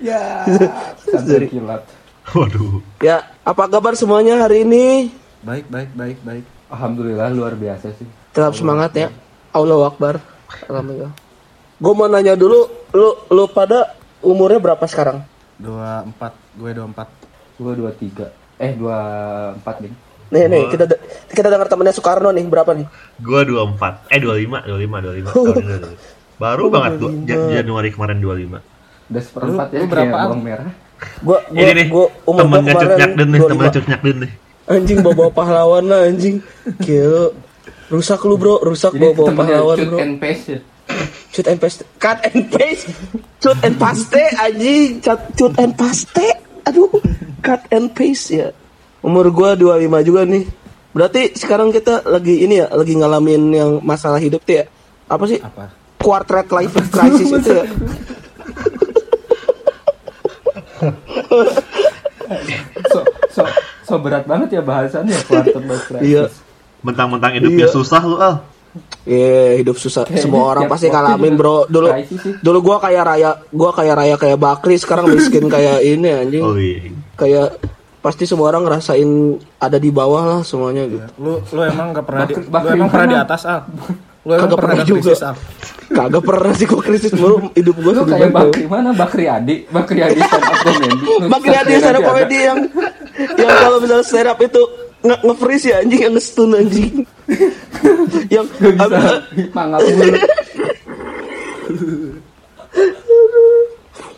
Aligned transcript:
Ya. 0.00 0.48
Sampai 1.04 1.46
kilat. 1.46 1.84
Waduh. 2.30 2.80
Ya 3.00 3.26
apa 3.42 3.66
kabar 3.66 3.92
semuanya 3.92 4.38
hari 4.38 4.62
ini 4.62 5.10
Baik, 5.40 5.66
baik, 5.66 5.90
baik, 5.92 6.18
baik. 6.20 6.44
Alhamdulillah 6.68 7.28
luar 7.32 7.56
biasa 7.56 7.90
sih. 7.96 8.06
Tetap 8.30 8.54
semangat 8.54 8.94
ya 8.94 9.08
Allah 9.50 9.82
Akbar 9.82 10.22
Alhamdulillah 10.70 11.10
Gue 11.76 11.92
mau 11.96 12.06
nanya 12.06 12.38
dulu 12.38 12.70
Lu, 12.90 13.08
lu 13.26 13.44
pada 13.50 13.98
umurnya 14.20 14.60
berapa 14.60 14.84
sekarang? 14.84 15.22
24, 15.58 16.16
gue 16.56 16.70
24. 16.72 17.60
Gua 17.60 17.72
dua 17.76 17.92
tiga. 17.92 18.32
Eh 18.56 18.72
dua 18.72 18.96
empat 19.52 19.84
nih. 19.84 19.92
Nih 20.30 20.44
nih 20.48 20.62
kita 20.70 20.84
de- 20.88 21.00
kita 21.28 21.48
dengar 21.50 21.68
temennya 21.68 21.92
Soekarno 21.92 22.32
nih 22.32 22.44
berapa 22.46 22.72
nih? 22.72 22.86
Gua 23.20 23.44
24. 23.44 24.08
Eh 24.08 24.18
25, 24.18 24.64
25, 24.64 25.28
25. 25.28 25.28
Tahun 25.28 25.56
ini 25.60 25.76
25. 25.76 26.40
Baru 26.40 26.64
banget 26.72 26.92
Januari 27.28 27.88
kemarin 27.92 28.16
25. 28.16 28.69
Udah 29.10 29.22
seperempat 29.26 29.66
ya 29.74 29.80
berapaan? 29.90 30.26
bawang 30.30 30.42
merah. 30.46 30.70
Gua 31.26 31.38
gua 31.50 31.60
Ini 31.66 31.72
nih, 31.74 31.86
gua 31.90 32.06
umur 32.28 32.44
gua 32.46 32.58
temennya 32.60 32.74
Cut 32.74 32.80
kemarin 32.80 32.98
Nyakden 33.00 33.26
nih, 33.26 33.40
25. 33.40 33.50
temennya 33.50 33.72
Cut 33.74 33.86
Nyakden 33.90 34.16
nih. 34.22 34.32
Anjing 34.70 34.98
bawa 35.02 35.26
pahlawan 35.34 35.84
lah 35.90 36.00
anjing. 36.06 36.36
Gila. 36.78 37.26
Rusak 37.90 38.20
lu 38.22 38.34
bro, 38.38 38.54
rusak 38.62 38.92
Jadi 38.94 39.02
bawa 39.02 39.12
bawa 39.18 39.26
temennya 39.26 39.42
pahlawan 39.58 39.76
cut 39.76 39.88
bro. 39.90 39.98
and 39.98 40.14
paste 40.22 40.46
ya. 40.46 40.60
Cut 41.30 41.46
and 41.46 41.58
paste, 41.62 41.80
cut 42.02 42.18
and 42.26 42.42
paste, 42.50 42.86
cut 43.38 43.58
and 43.62 43.76
paste 43.78 44.18
anjing, 44.42 44.98
cut, 44.98 45.20
cut 45.38 45.54
and 45.58 45.72
paste. 45.74 46.26
Aduh, 46.66 46.90
cut 47.42 47.62
and 47.70 47.86
paste 47.94 48.30
ya. 48.30 48.50
Umur 49.00 49.30
gua 49.30 49.54
25 49.58 50.06
juga 50.06 50.22
nih. 50.26 50.44
Berarti 50.90 51.38
sekarang 51.38 51.70
kita 51.70 52.02
lagi 52.06 52.42
ini 52.42 52.58
ya, 52.62 52.66
lagi 52.74 52.98
ngalamin 52.98 53.42
yang 53.54 53.70
masalah 53.82 54.18
hidup 54.18 54.42
tuh 54.42 54.58
ya. 54.58 54.64
Apa 55.06 55.24
sih? 55.30 55.38
Apa? 55.38 55.70
Quartet 55.98 56.50
life 56.50 56.74
crisis 56.90 57.30
itu 57.30 57.50
ya. 57.50 57.66
So, 62.86 62.98
so, 63.28 63.40
so 63.82 63.94
berat 63.98 64.24
banget 64.24 64.54
ya 64.54 64.62
bahasannya 64.62 65.16
quarter 65.26 65.60
life 65.60 65.84
crisis. 65.84 66.06
Iya. 66.06 66.24
Mentang-mentang 66.80 67.32
hidupnya 67.36 67.66
Iya. 67.66 67.74
susah 67.74 68.00
lu, 68.00 68.16
Al. 68.16 68.34
Iya, 69.02 69.58
hidup 69.58 69.76
susah. 69.76 70.06
Kayaknya 70.06 70.22
Semua 70.22 70.44
orang 70.46 70.70
pasti 70.70 70.86
ngalamin, 70.86 71.34
Bro. 71.34 71.66
Dulu 71.66 71.88
dulu 72.38 72.58
gua 72.62 72.76
kayak 72.78 73.02
raya, 73.04 73.30
gua 73.50 73.74
kayak 73.74 73.94
raya 73.98 74.14
kayak 74.14 74.38
Bakri, 74.38 74.78
sekarang 74.78 75.10
miskin 75.10 75.50
kayak 75.50 75.82
ini 75.82 76.08
anjing. 76.08 76.44
Oh 76.44 76.54
iya. 76.54 76.94
Kayak 77.18 77.58
pasti 78.00 78.24
semua 78.24 78.48
orang 78.48 78.64
ngerasain 78.64 79.10
ada 79.58 79.76
di 79.76 79.90
bawah 79.90 80.22
lah 80.24 80.40
semuanya 80.40 80.86
gitu. 80.86 81.04
Lu 81.18 81.42
lu 81.42 81.60
emang 81.60 81.92
gak 81.92 82.06
pernah 82.06 82.24
di, 82.24 82.32
Bakri- 82.32 82.46
lu 82.46 82.52
Bakri 82.54 82.72
emang 82.78 82.88
pernah 82.88 83.08
di 83.10 83.18
atas, 83.18 83.42
Al? 83.44 83.60
Lu 84.20 84.30
emang 84.30 84.46
Kagak 84.46 84.58
pernah 84.58 84.74
pernah 84.76 84.76
ada 84.76 84.84
juga. 84.86 85.00
krisis, 85.02 85.20
Al? 85.22 85.36
Kagak 85.90 86.22
pernah 86.22 86.52
sih 86.52 86.66
gua 86.66 86.80
krisis 86.80 87.12
bro, 87.12 87.36
hidup 87.50 87.76
gua 87.76 87.92
Lu 87.94 88.02
kayak. 88.04 88.30
Bakri 88.30 88.64
mana? 88.64 88.90
Bakri 88.92 89.24
Adi, 89.26 89.56
Bakri 89.66 90.00
Adi 90.02 90.20
stand 90.20 90.44
up 90.44 90.56
comedy. 90.60 90.98
Bakri 91.26 91.54
Adi 91.54 91.72
stand 91.74 91.88
up 91.90 91.96
ada. 91.96 92.06
comedy 92.06 92.38
yang 92.38 92.58
yang 93.34 93.50
kalau 93.58 93.76
misalnya 93.78 94.04
stand 94.04 94.28
up 94.28 94.38
itu 94.38 94.62
nge 95.00 95.16
nge-freeze 95.18 95.66
ya 95.66 95.76
anjing 95.80 96.00
yang 96.02 96.12
nge-stun 96.12 96.50
anjing. 96.52 96.94
yang 98.34 98.44
Gak 98.50 98.72
bisa 98.76 99.12
mangap 99.50 99.80
mulu. 99.80 100.14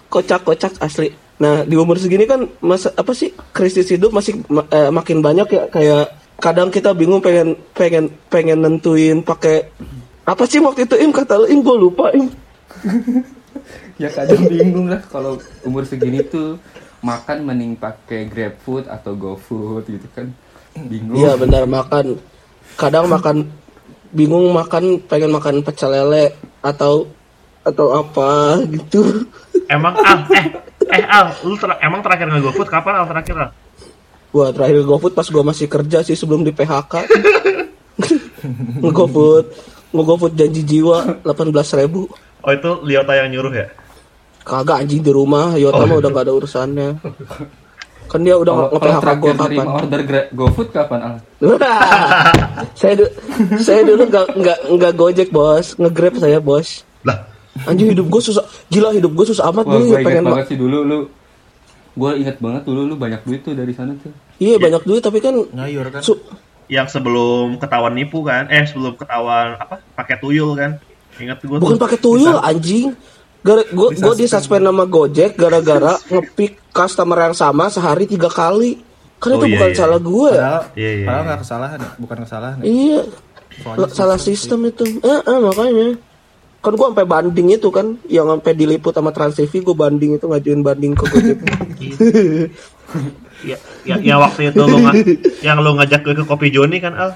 kocak-kocak 0.09 0.72
asli. 0.78 1.09
Nah 1.38 1.62
di 1.62 1.75
umur 1.75 1.97
segini 1.97 2.25
kan 2.25 2.44
masa 2.60 2.93
apa 2.93 3.12
sih 3.12 3.31
krisis 3.50 3.88
hidup 3.88 4.10
masih 4.10 4.43
ma- 4.47 4.69
eh, 4.69 4.91
makin 4.91 5.19
banyak 5.19 5.49
ya 5.49 5.62
kayak 5.69 6.05
kadang 6.42 6.75
kita 6.75 6.91
bingung 6.91 7.22
pengen 7.22 7.54
pengen 7.70 8.10
pengen 8.26 8.58
nentuin 8.58 9.22
pakai 9.22 9.70
apa 10.26 10.42
sih 10.50 10.58
waktu 10.58 10.91
itu 10.91 10.98
im 10.98 11.14
kata 11.14 11.38
lu 11.38 11.47
im 11.47 11.62
gue 11.62 11.76
lupa 11.78 12.10
im 12.10 12.26
ya 14.03 14.10
kadang 14.10 14.50
bingung 14.50 14.91
lah 14.91 14.98
kalau 15.06 15.38
umur 15.62 15.86
segini 15.86 16.19
tuh 16.26 16.58
makan 16.98 17.47
mending 17.47 17.78
pakai 17.78 18.26
GrabFood 18.26 18.86
atau 18.86 19.19
GoFood 19.19 19.91
gitu 19.91 20.06
kan. 20.14 20.31
Bingung. 20.72 21.20
iya 21.20 21.36
benar 21.36 21.69
makan 21.69 22.16
kadang 22.81 23.04
makan 23.06 23.44
bingung 24.10 24.50
makan 24.56 24.98
pengen 25.04 25.28
makan 25.28 25.60
pecel 25.60 25.92
lele 25.92 26.32
atau 26.64 27.04
atau 27.62 28.02
apa 28.02 28.56
gitu 28.66 29.28
Emang 29.69 29.94
Al, 30.00 30.25
eh 30.32 30.47
eh 30.91 31.04
Al, 31.06 31.36
lu 31.44 31.54
ter- 31.60 31.81
emang 31.84 32.00
terakhir 32.00 32.26
nge 32.28 32.41
GoFood 32.41 32.69
kapan 32.72 33.04
Al 33.04 33.06
terakhir 33.06 33.36
Al? 33.36 33.50
Gua 34.32 34.48
terakhir 34.48 34.81
GoFood 34.82 35.12
pas 35.12 35.28
gua 35.28 35.44
masih 35.44 35.69
kerja 35.69 36.00
sih 36.00 36.16
sebelum 36.16 36.41
di 36.41 36.50
PHK. 36.50 36.94
Nge-GoFood, 38.82 39.44
nge-GoFood 39.93 40.32
janji 40.34 40.65
jiwa 40.65 41.20
18.000 41.22 41.81
ribu. 41.84 42.09
Oh 42.43 42.50
itu 42.50 42.70
Liota 42.82 43.12
yang 43.15 43.31
nyuruh 43.31 43.53
ya? 43.54 43.66
Kagak 44.43 44.82
anjing 44.82 45.04
di 45.04 45.12
rumah, 45.15 45.54
Yota 45.54 45.87
mah 45.87 46.00
udah 46.03 46.10
gak 46.10 46.25
ada 46.26 46.34
urusannya. 46.34 46.88
Kan 48.10 48.26
dia 48.26 48.34
udah 48.34 48.53
Kalau 48.53 48.69
kalau 48.75 48.81
nge-PHK 48.81 48.91
gua 48.98 48.98
terakhir 48.98 49.37
kapan. 49.37 49.47
terima 49.47 49.72
order 49.78 50.00
GoFood 50.34 50.69
kapan 50.75 50.99
Al? 51.00 51.14
saya 52.81 52.94
du- 52.99 53.12
saya 53.60 53.81
dulu 53.84 54.03
nggak 54.09 54.26
nggak 54.34 54.59
nggak 54.75 54.93
gojek 54.97 55.28
bos, 55.31 55.76
nge-grab 55.76 56.14
saya 56.19 56.41
bos. 56.41 56.82
Lah, 57.04 57.28
Anjing 57.69 57.93
hidup 57.93 58.09
gue 58.09 58.22
susah, 58.25 58.43
gila 58.72 58.97
hidup 58.97 59.12
gue 59.12 59.26
susah 59.28 59.53
amat 59.53 59.69
Wah, 59.69 59.76
dulu 59.76 59.84
gue 59.87 59.97
ya 60.00 60.06
pengen 60.09 60.25
banget 60.25 60.47
sih 60.49 60.56
dulu 60.56 60.78
lu 60.82 60.99
Gue 61.92 62.10
inget 62.16 62.36
banget 62.38 62.62
dulu 62.62 62.84
lu 62.84 62.94
banyak 62.94 63.20
duit 63.22 63.41
tuh 63.41 63.53
dari 63.53 63.70
sana 63.70 63.92
tuh 63.94 64.08
Iya 64.36 64.56
banyak 64.56 64.82
duit 64.82 65.00
tapi 65.00 65.19
kan 65.19 65.36
Ngayur 65.36 65.86
kan? 65.88 66.00
su- 66.00 66.25
yang 66.66 66.86
sebelum 66.86 67.56
ketahuan 67.56 67.92
nipu 67.92 68.22
kan? 68.22 68.48
Eh 68.48 68.64
sebelum 68.64 68.94
ketahuan 68.94 69.54
apa? 69.54 69.84
Pakai 69.92 70.16
tuyul 70.16 70.56
kan? 70.56 70.81
Ingat 71.14 71.38
gue 71.38 71.58
Bukan 71.58 71.76
pakai 71.76 71.98
tuyul 71.98 72.32
anjing. 72.34 72.97
Gara 73.38 73.60
gue 73.62 73.88
gue 73.92 74.14
di 74.14 74.25
suspend 74.25 74.62
nama 74.62 74.82
Gojek 74.82 75.34
gara-gara 75.34 76.00
ngepick 76.10 76.70
customer 76.70 77.19
yang 77.22 77.34
sama 77.34 77.69
sehari 77.69 78.06
tiga 78.06 78.26
kali. 78.26 78.81
Kan 79.19 79.32
Oh, 79.32 79.38
itu 79.38 79.47
iya, 79.47 79.54
bukan 79.54 79.69
iya. 79.69 79.76
salah 79.76 80.00
gue 80.00 80.26
ya. 80.26 80.34
Padahal, 80.34 80.62
Iya, 80.72 80.91
iya, 80.91 81.04
padahal 81.04 81.22
nggak 81.22 81.41
kesalahan 81.41 81.78
ya, 81.78 81.91
bukan 81.94 82.16
kesalahan 82.22 82.56
ya. 82.56 82.64
Iya. 82.64 83.00
Soalnya 83.52 83.86
salah 83.92 84.19
sistem 84.19 84.60
itu. 84.64 84.84
Eh, 84.98 85.20
eh, 85.20 85.38
makanya. 85.38 85.86
Kan 86.62 86.73
gue 86.73 86.87
sampai 86.87 87.03
banding 87.05 87.49
itu 87.50 87.69
kan, 87.69 87.99
yang 88.06 88.31
sampai 88.31 88.55
diliput 88.55 88.95
sama 88.95 89.11
Trans 89.11 89.34
TV, 89.34 89.61
gue 89.61 89.75
banding 89.75 90.15
itu 90.15 90.25
ngajuin 90.25 90.62
banding 90.62 90.95
ke 90.95 91.05
Gojek. 91.05 91.39
ya, 93.43 93.59
ya, 93.83 93.97
yang 93.99 94.19
waktu 94.19 94.49
itu 94.49 94.62
lu 94.62 94.78
nga- 94.78 94.95
yang 95.43 95.59
lu 95.59 95.75
ngajak 95.75 96.00
gue 96.00 96.15
ke 96.15 96.25
Kopi 96.25 96.49
Joni 96.49 96.78
kan 96.78 96.95
Al? 96.95 97.11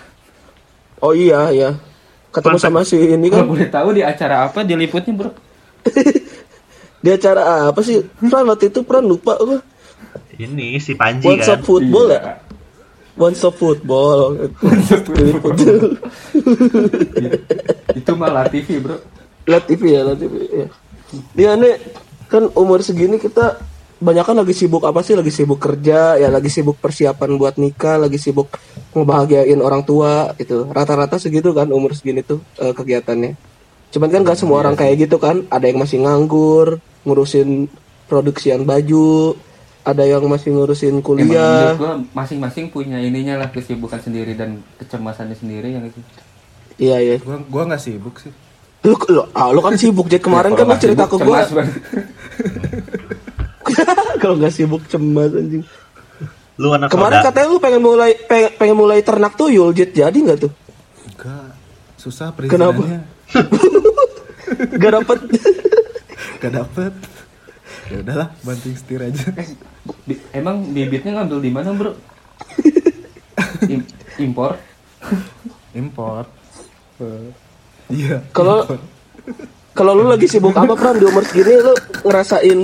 oh 0.99 1.15
iya 1.15 1.47
ya. 1.49 1.71
Ketemu 2.29 2.59
Mantap. 2.59 2.67
sama 2.67 2.81
si 2.83 2.99
ini 2.99 3.31
Kalau 3.31 3.39
kan. 3.39 3.49
boleh 3.49 3.69
tahu 3.71 3.89
di 3.93 4.03
acara 4.03 4.45
apa 4.45 4.61
diliputnya 4.61 5.15
bro? 5.15 5.31
Di 6.97 7.15
acara 7.15 7.71
apa 7.71 7.81
sih? 7.81 8.03
Pran 8.03 8.43
waktu 8.45 8.67
itu 8.67 8.83
Pran 8.83 9.07
lupa 9.07 9.39
gue. 9.39 9.63
Ini 10.35 10.77
si 10.77 10.93
Panji 10.93 11.23
One 11.25 11.39
Stop 11.39 11.63
kan? 11.63 11.65
Football 11.65 12.07
Iya. 12.11 12.19
ya? 12.19 12.33
One 13.15 13.33
Stop 13.33 13.55
Football. 13.55 14.19
Diliput. 15.07 15.55
Itu 17.95 18.13
malah 18.13 18.51
TV 18.51 18.83
bro 18.83 18.99
Lihat 19.47 19.65
TV 19.71 19.83
ya, 19.95 20.01
lihat 20.03 20.19
TV. 20.19 20.35
Ya. 20.51 20.67
Dia 21.39 21.51
nih 21.55 21.79
kan 22.27 22.51
umur 22.59 22.83
segini 22.83 23.23
kita 23.23 23.63
banyak 23.97 24.25
kan 24.27 24.37
lagi 24.37 24.53
sibuk 24.53 24.83
apa 24.85 25.01
sih? 25.01 25.15
Lagi 25.15 25.33
sibuk 25.33 25.63
kerja, 25.63 26.21
ya 26.21 26.29
lagi 26.29 26.51
sibuk 26.51 26.77
persiapan 26.83 27.39
buat 27.39 27.57
nikah, 27.57 27.97
lagi 27.97 28.19
sibuk 28.19 28.51
ngebahagiain 28.93 29.63
orang 29.63 29.87
tua 29.87 30.35
gitu. 30.37 30.69
Rata-rata 30.69 31.17
segitu 31.17 31.55
kan 31.55 31.71
umur 31.71 31.95
segini 31.95 32.21
tuh 32.21 32.43
eh, 32.59 32.75
kegiatannya. 32.75 33.39
Cuman 33.95 34.09
kan 34.11 34.21
gak 34.27 34.37
semua 34.37 34.61
orang 34.67 34.75
kayak 34.75 35.09
gitu 35.09 35.17
kan. 35.17 35.47
Ada 35.49 35.73
yang 35.73 35.79
masih 35.81 36.03
nganggur, 36.03 36.83
ngurusin 37.07 37.71
produksian 38.11 38.67
baju, 38.67 39.39
ada 39.87 40.03
yang 40.03 40.27
masih 40.27 40.51
ngurusin 40.51 40.99
kuliah. 40.99 41.79
masing-masing 42.11 42.75
punya 42.75 42.99
ininya 42.99 43.39
lah 43.39 43.49
kesibukan 43.55 44.03
sendiri 44.03 44.35
dan 44.35 44.61
kecemasannya 44.83 45.39
sendiri 45.39 45.79
yang 45.79 45.87
itu 45.87 46.03
Iya 46.77 46.97
iya. 47.01 47.17
Gua 47.23 47.41
gua 47.49 47.63
nggak 47.73 47.81
sibuk 47.81 48.21
sih. 48.21 48.29
Lu, 48.87 48.95
lu, 48.95 49.21
ah, 49.33 49.49
lu 49.51 49.59
kan 49.59 49.75
sibuk 49.75 50.07
Jack 50.07 50.23
kemarin 50.23 50.51
Ya, 50.51 50.57
kan 50.57 50.65
lu 50.65 50.75
cerita 50.79 51.05
sibuk, 51.05 51.19
ke 51.19 51.25
banget. 51.27 51.49
kalau 54.23 54.35
nggak 54.37 54.51
sibuk 54.51 54.83
cemas 54.87 55.33
anjing. 55.33 55.63
Lu 56.57 56.71
anak 56.71 56.89
Kemarin 56.89 57.19
soda. 57.19 57.27
katanya 57.29 57.47
lu 57.51 57.59
pengen 57.59 57.81
mulai 57.83 58.11
pengen, 58.23 58.49
pengen 58.55 58.77
mulai 58.77 58.99
ternak 59.01 59.35
tuyul 59.35 59.73
Jet 59.73 59.91
jadi 59.91 60.15
nggak 60.15 60.39
tuh? 60.41 60.53
Enggak. 61.05 61.51
Susah 61.97 62.31
Kenapa? 62.33 62.79
perizinannya. 62.79 63.01
Gak 64.79 64.93
dapet 64.95 65.19
Gak 66.41 66.53
dapet. 66.55 66.93
ya 67.87 67.99
udahlah 67.99 68.29
banting 68.41 68.75
setir 68.75 68.99
aja 69.01 69.31
Di- 70.03 70.19
emang 70.31 70.71
bibitnya 70.71 71.19
ngambil 71.19 71.39
di 71.39 71.51
mana 71.51 71.71
bro? 71.71 71.93
Im- 73.65 73.89
impor? 74.17 74.53
import 75.73 76.29
iya 77.89 78.23
Kalau 78.31 78.67
kalau 79.73 79.93
lu 79.93 80.09
lagi 80.09 80.25
sibuk 80.25 80.53
apa 80.53 80.73
Pran 80.73 80.97
di 80.97 81.05
umur 81.05 81.23
segini 81.23 81.53
lu 81.57 81.73
ngerasain 82.03 82.61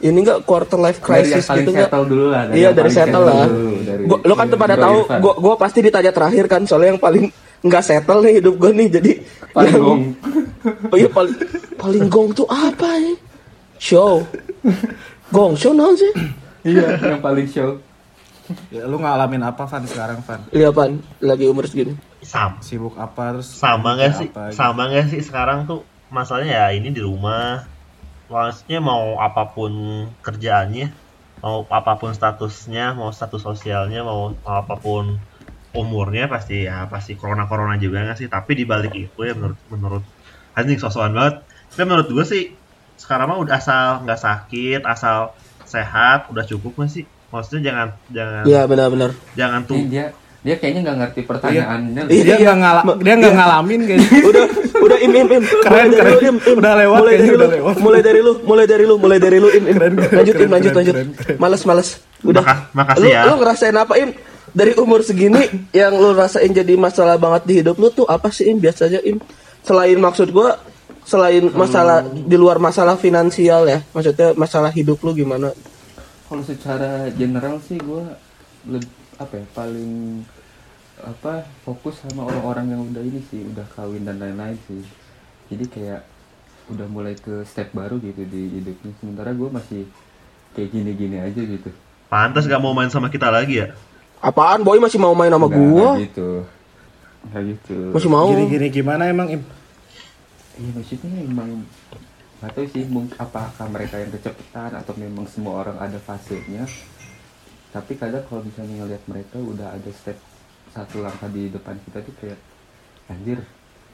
ini 0.00 0.18
enggak 0.18 0.42
quarter 0.42 0.76
life 0.76 0.98
Dari 0.98 1.24
crisis 1.24 1.44
paling 1.44 1.60
gitu 1.60 1.70
enggak? 1.70 1.88
settle 1.88 2.04
dulu 2.04 2.24
lah. 2.28 2.42
dari 2.44 2.56
Iya 2.56 2.68
dari 2.70 2.90
settle 2.90 3.24
lah. 3.24 3.46
dari- 3.46 4.04
Gua, 4.04 4.18
lo 4.20 4.34
kan 4.34 4.46
dari 4.46 4.58
pada 4.58 4.74
tahu, 4.76 4.96
gua, 5.16 5.34
gua 5.34 5.54
pasti 5.56 5.78
ditanya 5.80 6.10
terakhir 6.10 6.44
kan, 6.44 6.60
soalnya 6.62 6.92
yang 6.92 7.00
paling 7.00 7.24
nggak 7.62 7.80
settle 7.80 8.20
nih 8.20 8.32
hidup 8.36 8.54
gua 8.54 8.70
nih, 8.70 8.88
jadi 8.90 9.12
paling 9.50 9.72
yang- 9.72 9.80
gong. 9.82 10.02
Oh 10.90 10.96
iya 10.98 11.08
paling 11.08 11.36
paling 11.74 12.04
gong 12.06 12.28
tuh 12.32 12.44
apa 12.44 12.88
ya? 12.90 13.14
Show. 13.78 14.24
Gong 15.30 15.52
show 15.54 15.72
naon 15.72 15.94
sih? 15.94 16.12
Iya, 16.64 16.84
yang 17.06 17.20
paling 17.20 17.46
show. 17.46 17.80
ya, 18.68 18.84
lu 18.84 18.96
ngalamin 18.98 19.40
apa 19.42 19.64
Van 19.64 19.84
sekarang 19.84 20.20
Van 20.20 20.40
Iya 20.50 20.68
pan, 20.68 20.90
lagi 21.18 21.44
umur 21.44 21.64
segini. 21.64 21.96
Sam, 22.24 22.58
sibuk 22.64 22.96
apa 22.96 23.36
terus 23.36 23.48
sama 23.52 23.94
nggak 23.94 24.12
sih? 24.16 24.28
apa 24.32 24.42
gitu? 24.50 24.56
Sama 24.56 24.82
nggak 24.88 25.06
sih 25.12 25.22
sekarang 25.22 25.68
tuh 25.68 25.84
masalahnya 26.08 26.52
ya 26.52 26.66
ini 26.72 26.88
di 26.90 27.04
rumah. 27.04 27.68
Maksudnya 28.32 28.80
mau 28.80 29.20
apa 29.20 29.52
pun 29.52 29.72
kerjaannya, 30.24 30.88
mau 31.44 31.68
apa 31.68 32.00
pun 32.00 32.16
statusnya, 32.16 32.96
mau 32.96 33.12
status 33.12 33.44
sosialnya, 33.44 34.00
mau, 34.00 34.32
mau 34.32 34.54
apa 34.58 34.74
pun 34.80 35.20
umurnya 35.74 36.30
pasti 36.30 36.64
ya 36.64 36.86
pasti 36.86 37.18
corona 37.18 37.44
corona 37.44 37.76
juga 37.76 38.00
nggak 38.02 38.18
sih? 38.18 38.28
Tapi 38.32 38.56
di 38.56 38.64
balik 38.64 38.96
itu 38.96 39.20
ya 39.20 39.36
menurut 39.36 39.60
menurut 39.68 40.04
anjing 40.56 40.80
sosokan 40.80 41.12
banget. 41.12 41.34
Tapi 41.74 41.82
menurut 41.84 42.08
gue 42.08 42.24
sih 42.24 42.42
sekarang 42.96 43.28
mah 43.28 43.38
udah 43.42 43.60
asal 43.60 44.06
nggak 44.06 44.20
sakit, 44.22 44.80
asal 44.86 45.36
sehat 45.68 46.30
udah 46.32 46.44
cukup 46.48 46.80
nggak 46.80 46.90
sih? 46.90 47.04
Maksudnya 47.34 47.60
jangan 47.70 47.88
jangan 48.14 48.42
Iya 48.46 48.62
benar-benar. 48.70 49.10
jangan 49.34 49.60
tuh 49.66 49.76
Ini 49.82 49.90
dia 49.90 50.06
dia 50.44 50.54
kayaknya 50.54 50.80
nggak 50.84 50.98
ngerti 51.00 51.20
pertanyaannya. 51.24 52.02
Iya. 52.06 52.22
dia 52.22 52.36
nggak 52.38 52.56
ngala- 52.60 52.84
dia 53.00 53.14
nggak 53.16 53.34
ngalamin 53.34 53.80
kayaknya 53.88 54.08
Udah 54.22 54.44
udah 54.76 54.98
im 55.00 55.12
im 55.14 55.28
im. 55.30 55.42
Keren, 55.42 55.64
mulai 55.64 55.88
dari 55.88 55.96
keren. 55.96 56.12
lu, 56.12 56.20
im, 56.20 56.36
im. 56.38 56.56
Udah 56.60 56.72
lewat, 56.76 56.98
mulai 57.00 57.16
dari 57.16 57.30
udah 57.30 57.40
lu, 57.40 57.54
lewat. 57.56 57.74
mulai 57.80 58.00
dari 58.00 58.20
lu, 58.20 58.32
mulai 58.44 58.66
dari 58.66 58.84
lu, 58.84 58.94
mulai 58.94 59.18
dari 59.18 59.38
lu 59.38 59.48
im 59.48 59.64
im. 59.64 59.74
Keren, 59.74 59.92
keren, 59.96 60.12
lanjut 60.14 60.34
im 60.36 60.50
lanjut 60.50 60.70
keren, 60.70 60.78
lanjut. 60.78 60.94
keren, 60.94 61.08
keren. 61.16 61.36
Males 61.40 61.62
males. 61.64 61.88
Udah. 62.20 62.42
Maka- 62.44 62.62
makasih 62.70 63.00
lu, 63.00 63.08
ya. 63.08 63.20
Lu 63.24 63.32
ngerasain 63.34 63.74
apa 63.74 63.94
im? 63.96 64.10
Dari 64.52 64.72
umur 64.76 65.00
segini 65.00 65.42
yang 65.74 65.92
lu 65.92 66.12
rasain 66.12 66.46
jadi 66.46 66.76
masalah 66.76 67.16
banget 67.16 67.42
di 67.42 67.54
hidup 67.58 67.74
lu 67.74 67.88
tuh 67.88 68.04
apa 68.04 68.28
sih 68.28 68.46
im 68.46 68.60
biasanya 68.60 69.00
im? 69.00 69.18
Selain 69.60 69.96
maksud 69.96 70.28
gua 70.28 70.60
selain 71.02 71.48
masalah 71.50 72.00
di 72.04 72.32
luar 72.34 72.56
masalah 72.56 72.94
finansial 72.94 73.64
ya, 73.64 73.80
maksudnya 73.90 74.32
masalah 74.32 74.68
hidup 74.68 75.00
lu 75.00 75.12
gimana? 75.12 75.52
Kalau 76.24 76.40
secara 76.40 77.12
general 77.12 77.60
sih 77.60 77.76
gue 77.76 78.02
apa 79.14 79.34
ya 79.34 79.44
paling 79.52 80.24
apa 81.04 81.44
fokus 81.62 82.00
sama 82.00 82.26
orang-orang 82.26 82.72
yang 82.72 82.82
udah 82.88 83.02
ini 83.04 83.20
sih 83.28 83.44
udah 83.44 83.66
kawin 83.76 84.02
dan 84.08 84.16
lain-lain 84.18 84.56
sih. 84.66 84.82
Jadi 85.52 85.64
kayak 85.68 86.00
udah 86.72 86.86
mulai 86.88 87.14
ke 87.14 87.44
step 87.44 87.70
baru 87.76 88.00
gitu 88.00 88.24
di 88.24 88.60
hidupnya. 88.60 88.92
Sementara 88.98 89.30
gue 89.36 89.48
masih 89.52 89.82
kayak 90.56 90.68
gini-gini 90.72 91.20
aja 91.20 91.40
gitu. 91.40 91.70
pantas 92.08 92.46
gak 92.46 92.62
mau 92.62 92.70
main 92.70 92.92
sama 92.92 93.10
kita 93.10 93.26
lagi 93.26 93.58
ya. 93.58 93.74
Apaan 94.22 94.62
boy 94.62 94.78
masih 94.78 95.02
mau 95.02 95.12
main 95.18 95.32
sama 95.32 95.50
gua? 95.50 95.98
gitu. 95.98 96.46
Nggak 97.26 97.42
gitu. 97.56 97.78
Masih 97.90 98.10
mau. 98.12 98.30
gini-gini 98.30 98.66
gimana 98.70 99.10
emang 99.10 99.28
im 99.34 99.42
Iya 100.54 100.70
maksudnya 100.70 101.10
emang 101.26 101.66
nggak 102.38 102.52
tahu 102.54 102.66
sih 102.70 102.86
mungkin 102.86 103.16
apakah 103.18 103.66
mereka 103.72 103.98
yang 103.98 104.12
kecepatan 104.14 104.70
atau 104.76 104.94
memang 104.94 105.26
semua 105.26 105.64
orang 105.66 105.80
ada 105.82 105.98
fasenya 105.98 106.68
tapi 107.74 107.98
kadang 107.98 108.22
kalau 108.30 108.44
misalnya 108.46 108.84
ngelihat 108.84 109.02
mereka 109.10 109.40
udah 109.40 109.74
ada 109.74 109.90
step 109.90 110.14
satu 110.74 111.06
langkah 111.06 111.30
di 111.30 111.46
depan 111.54 111.78
kita 111.86 112.02
tuh 112.02 112.14
kayak 112.18 112.40
anjir 113.06 113.38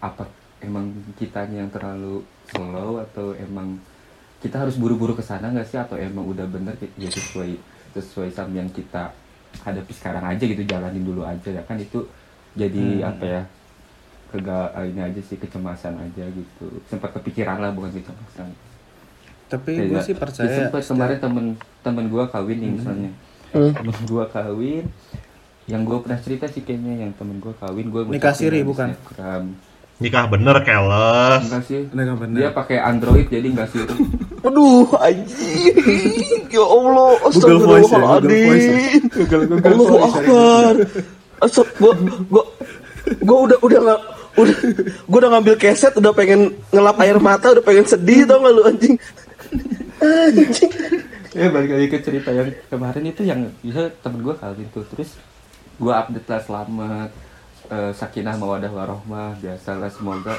apa 0.00 0.24
emang 0.64 0.88
kitanya 1.20 1.60
yang 1.60 1.70
terlalu 1.72 2.24
slow 2.48 3.04
atau 3.04 3.36
emang 3.36 3.76
kita 4.40 4.56
harus 4.56 4.80
buru-buru 4.80 5.12
ke 5.12 5.20
sana 5.20 5.52
nggak 5.52 5.68
sih? 5.68 5.76
Atau 5.76 6.00
emang 6.00 6.24
udah 6.24 6.48
bener 6.48 6.72
ya 6.96 7.12
sesuai 7.12 7.60
sesuai 7.92 8.32
sama 8.32 8.56
yang 8.56 8.70
kita 8.72 9.12
hadapi 9.60 9.92
sekarang 9.92 10.24
aja 10.24 10.40
gitu 10.40 10.64
jalanin 10.64 11.04
dulu 11.04 11.20
aja 11.28 11.52
ya 11.52 11.62
kan? 11.68 11.76
Itu 11.76 12.08
jadi 12.56 13.04
apa 13.04 13.24
ya 13.28 13.42
kegal 14.32 14.72
ini 14.88 15.00
aja 15.04 15.20
sih 15.20 15.36
kecemasan 15.36 16.00
aja 16.00 16.24
gitu. 16.32 16.66
Sempat 16.88 17.12
kepikiran 17.20 17.60
lah 17.60 17.76
bukan 17.76 17.92
kecemasan. 17.92 18.48
Tapi 19.52 19.92
gue 19.92 20.00
sih 20.00 20.16
ya 20.16 20.20
percaya 20.22 20.48
sempet 20.48 20.80
kemarin 20.88 21.18
temen 21.20 21.46
temen 21.84 22.04
gue 22.08 22.24
kawin 22.32 22.56
nih 22.56 22.72
misalnya. 22.72 23.12
Hmm. 23.50 23.74
temen 23.74 23.98
gue 24.06 24.24
kawin 24.30 24.86
yang 25.70 25.86
gue 25.86 25.98
pernah 26.02 26.18
cerita 26.18 26.50
sih 26.50 26.66
kayaknya 26.66 27.06
yang 27.06 27.12
temen 27.14 27.38
gue 27.38 27.54
kawin 27.56 27.86
gue 27.88 28.02
Nikah 28.10 28.34
siri, 28.34 28.66
bukan? 28.66 28.90
Nikah 30.00 30.24
bener 30.26 30.56
keles. 30.66 31.40
enggak 31.46 31.62
sih 31.68 31.80
Enggak 31.94 32.18
bener. 32.18 32.38
dia 32.42 32.50
pakai 32.50 32.78
android 32.82 33.26
jadi 33.30 33.46
enggak 33.46 33.70
siri 33.70 33.94
Aduh, 34.40 34.88
anjing. 34.96 35.76
Ya 36.48 36.64
Allah, 36.64 37.12
Google 37.28 37.60
Voice 37.60 37.92
ya, 37.92 38.00
Google 38.00 38.16
astagfirullahaladzim. 38.24 39.04
Google 39.12 39.44
Allahu 39.60 39.96
Akbar. 40.00 40.74
Asap, 41.44 41.68
gua, 41.76 41.92
gua, 42.24 42.44
gua 43.20 43.38
udah, 43.44 43.58
udah 43.60 43.80
nggak, 43.84 44.00
udah, 44.40 44.56
gua 45.04 45.18
udah 45.20 45.30
ngambil 45.36 45.54
keset, 45.60 45.92
udah 45.92 46.12
pengen 46.16 46.56
ngelap 46.72 46.96
air 47.04 47.20
mata, 47.20 47.52
udah 47.52 47.60
pengen 47.60 47.84
sedih, 47.84 48.24
tau 48.24 48.40
gak 48.40 48.52
lu 48.56 48.62
anjing? 48.64 48.96
Anjing. 50.00 50.72
ya 51.30 51.46
balik 51.46 51.70
lagi 51.70 51.86
ke 51.92 51.98
cerita 52.00 52.30
yang 52.34 52.48
kemarin 52.66 53.04
itu 53.06 53.22
yang 53.22 53.40
bisa 53.60 53.92
temen 54.02 54.18
gue 54.18 54.34
kawin 54.34 54.66
tuh 54.74 54.82
terus 54.90 55.14
gue 55.80 55.92
update 55.92 56.28
lah 56.28 56.40
selamat 56.44 57.10
eh, 57.68 57.92
sakinah 57.92 58.36
mawadah 58.36 58.68
warohmah 58.68 59.40
biasalah 59.40 59.88
semoga 59.88 60.36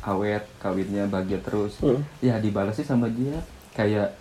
awet 0.00 0.46
kawinnya 0.56 1.04
bahagia 1.04 1.42
terus 1.42 1.74
Hmm. 1.82 2.00
ya 2.22 2.38
dibalasnya 2.38 2.86
sama 2.86 3.10
dia 3.10 3.42
kayak 3.74 4.14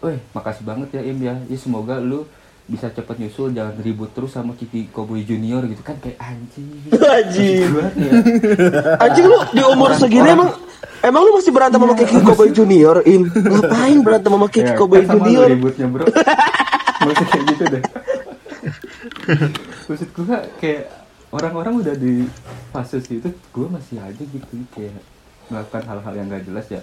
Weh, 0.00 0.20
makasih 0.32 0.68
banget 0.68 0.88
ya 0.92 1.02
Im 1.02 1.16
ya. 1.16 1.32
Ya 1.48 1.56
semoga 1.56 1.96
lu 1.96 2.28
bisa 2.68 2.92
cepet 2.92 3.16
nyusul 3.16 3.56
jangan 3.56 3.72
ribut 3.80 4.12
terus 4.12 4.32
sama 4.32 4.52
Kiki 4.52 4.92
Cowboy 4.92 5.24
Junior 5.24 5.64
gitu 5.64 5.80
kan 5.80 5.96
kayak 5.96 6.20
anjing. 6.20 6.68
Anjing. 7.16 7.72
Ya. 7.96 8.12
Anjing 9.00 9.24
lu 9.24 9.38
di 9.48 9.64
umur 9.64 9.96
segini 9.96 10.28
emang, 10.28 10.52
emang 11.00 11.24
lu 11.24 11.40
masih 11.40 11.56
berantem 11.56 11.80
sama 11.80 11.96
Kiki 11.96 12.20
Cowboy 12.20 12.52
Junior, 12.52 13.00
Im? 13.08 13.32
Ngapain 13.48 13.98
berantem 14.04 14.28
sama 14.28 14.48
Kiki 14.52 14.68
Ya, 14.68 14.76
kan 14.76 15.04
Junior? 15.08 15.48
ributnya 15.48 15.86
bro. 15.88 16.04
Maksud 17.08 17.26
kayak 17.32 17.44
gitu 17.48 17.64
deh. 17.64 17.82
Maksud 19.84 20.10
gua 20.12 20.36
kayak 20.56 20.88
orang-orang 21.30 21.74
udah 21.78 21.94
di 21.94 22.24
fase 22.70 22.98
situ, 22.98 23.28
gua 23.50 23.68
masih 23.70 23.98
aja 23.98 24.22
gitu 24.22 24.54
kayak 24.70 24.96
melakukan 25.46 25.82
hal-hal 25.84 26.12
yang 26.14 26.26
gak 26.26 26.44
jelas 26.44 26.66
ya. 26.70 26.82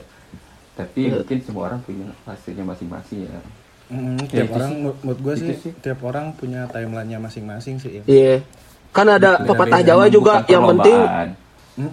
Tapi 0.71 1.01
Iya. 1.03 1.17
mungkin 1.17 1.37
semua 1.41 1.63
orang 1.67 1.81
punya 1.81 2.07
fasenya 2.21 2.63
masing-masing 2.63 3.19
ya. 3.25 3.41
Mm, 3.89 4.15
Ya, 4.21 4.27
tiap 4.31 4.45
itu 4.45 4.53
orang 4.53 4.69
sih. 4.69 4.77
menurut- 4.79 5.19
gue 5.19 5.33
Itu 5.33 5.43
sih, 5.43 5.55
sih. 5.59 5.71
tiap 5.75 5.99
orang 6.01 6.25
punya 6.31 6.61
timelinenya 6.65 7.19
masing-masing 7.19 7.75
sih. 7.75 7.99
Iya. 8.05 8.39
Kan 8.91 9.07
ada 9.09 9.41
pepatah 9.41 9.81
Jawa 9.81 10.07
juga 10.07 10.45
yang 10.45 10.63
penting 10.69 10.95
perlombaan. 10.95 11.29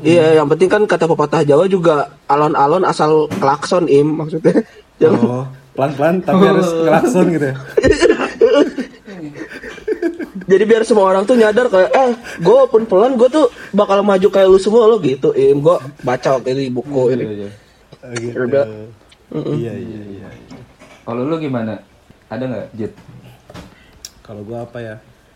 Iya, 0.01 0.27
yang 0.37 0.47
penting 0.47 0.69
kan 0.69 0.83
kata 0.85 1.07
pepatah 1.07 1.43
Jawa 1.43 1.65
juga 1.67 1.95
alon-alon 2.27 2.85
asal 2.85 3.11
klakson 3.33 3.89
im 3.89 4.15
maksudnya. 4.17 4.63
Jangan 4.99 5.21
Oh, 5.23 5.47
pelan-pelan 5.73 6.21
tapi 6.21 6.45
harus 6.45 6.69
ngelakson 6.69 7.27
gitu 7.33 7.47
ya. 7.49 7.57
jadi 10.49 10.65
biar 10.65 10.83
semua 10.89 11.13
orang 11.13 11.29
tuh 11.29 11.37
nyadar 11.37 11.69
kayak 11.69 11.93
eh 11.93 12.13
gue 12.41 12.61
pun 12.73 12.83
pelan 12.89 13.21
gue 13.21 13.29
tuh 13.29 13.53
bakal 13.77 14.01
maju 14.01 14.29
kayak 14.33 14.49
lu 14.49 14.57
semua 14.57 14.89
lo 14.89 14.97
gitu 14.97 15.37
im 15.37 15.61
gue 15.61 15.77
baca 16.01 16.41
waktu 16.41 16.57
itu 16.57 16.61
di 16.67 16.73
buku 16.73 17.03
ini. 17.13 17.25
Iya, 17.25 17.33
iya. 17.37 17.51
Oh, 18.01 18.13
gitu. 18.17 18.37
Udah. 18.49 18.65
Iya, 19.29 19.75
iya, 19.77 20.03
iya. 20.09 20.29
Kalau 21.05 21.29
lu 21.29 21.37
gimana? 21.37 21.85
Ada 22.33 22.45
nggak 22.49 22.67
Jet? 22.81 22.93
Kalau 24.25 24.41
gue 24.45 24.57
apa 24.57 24.79
ya? 24.81 24.95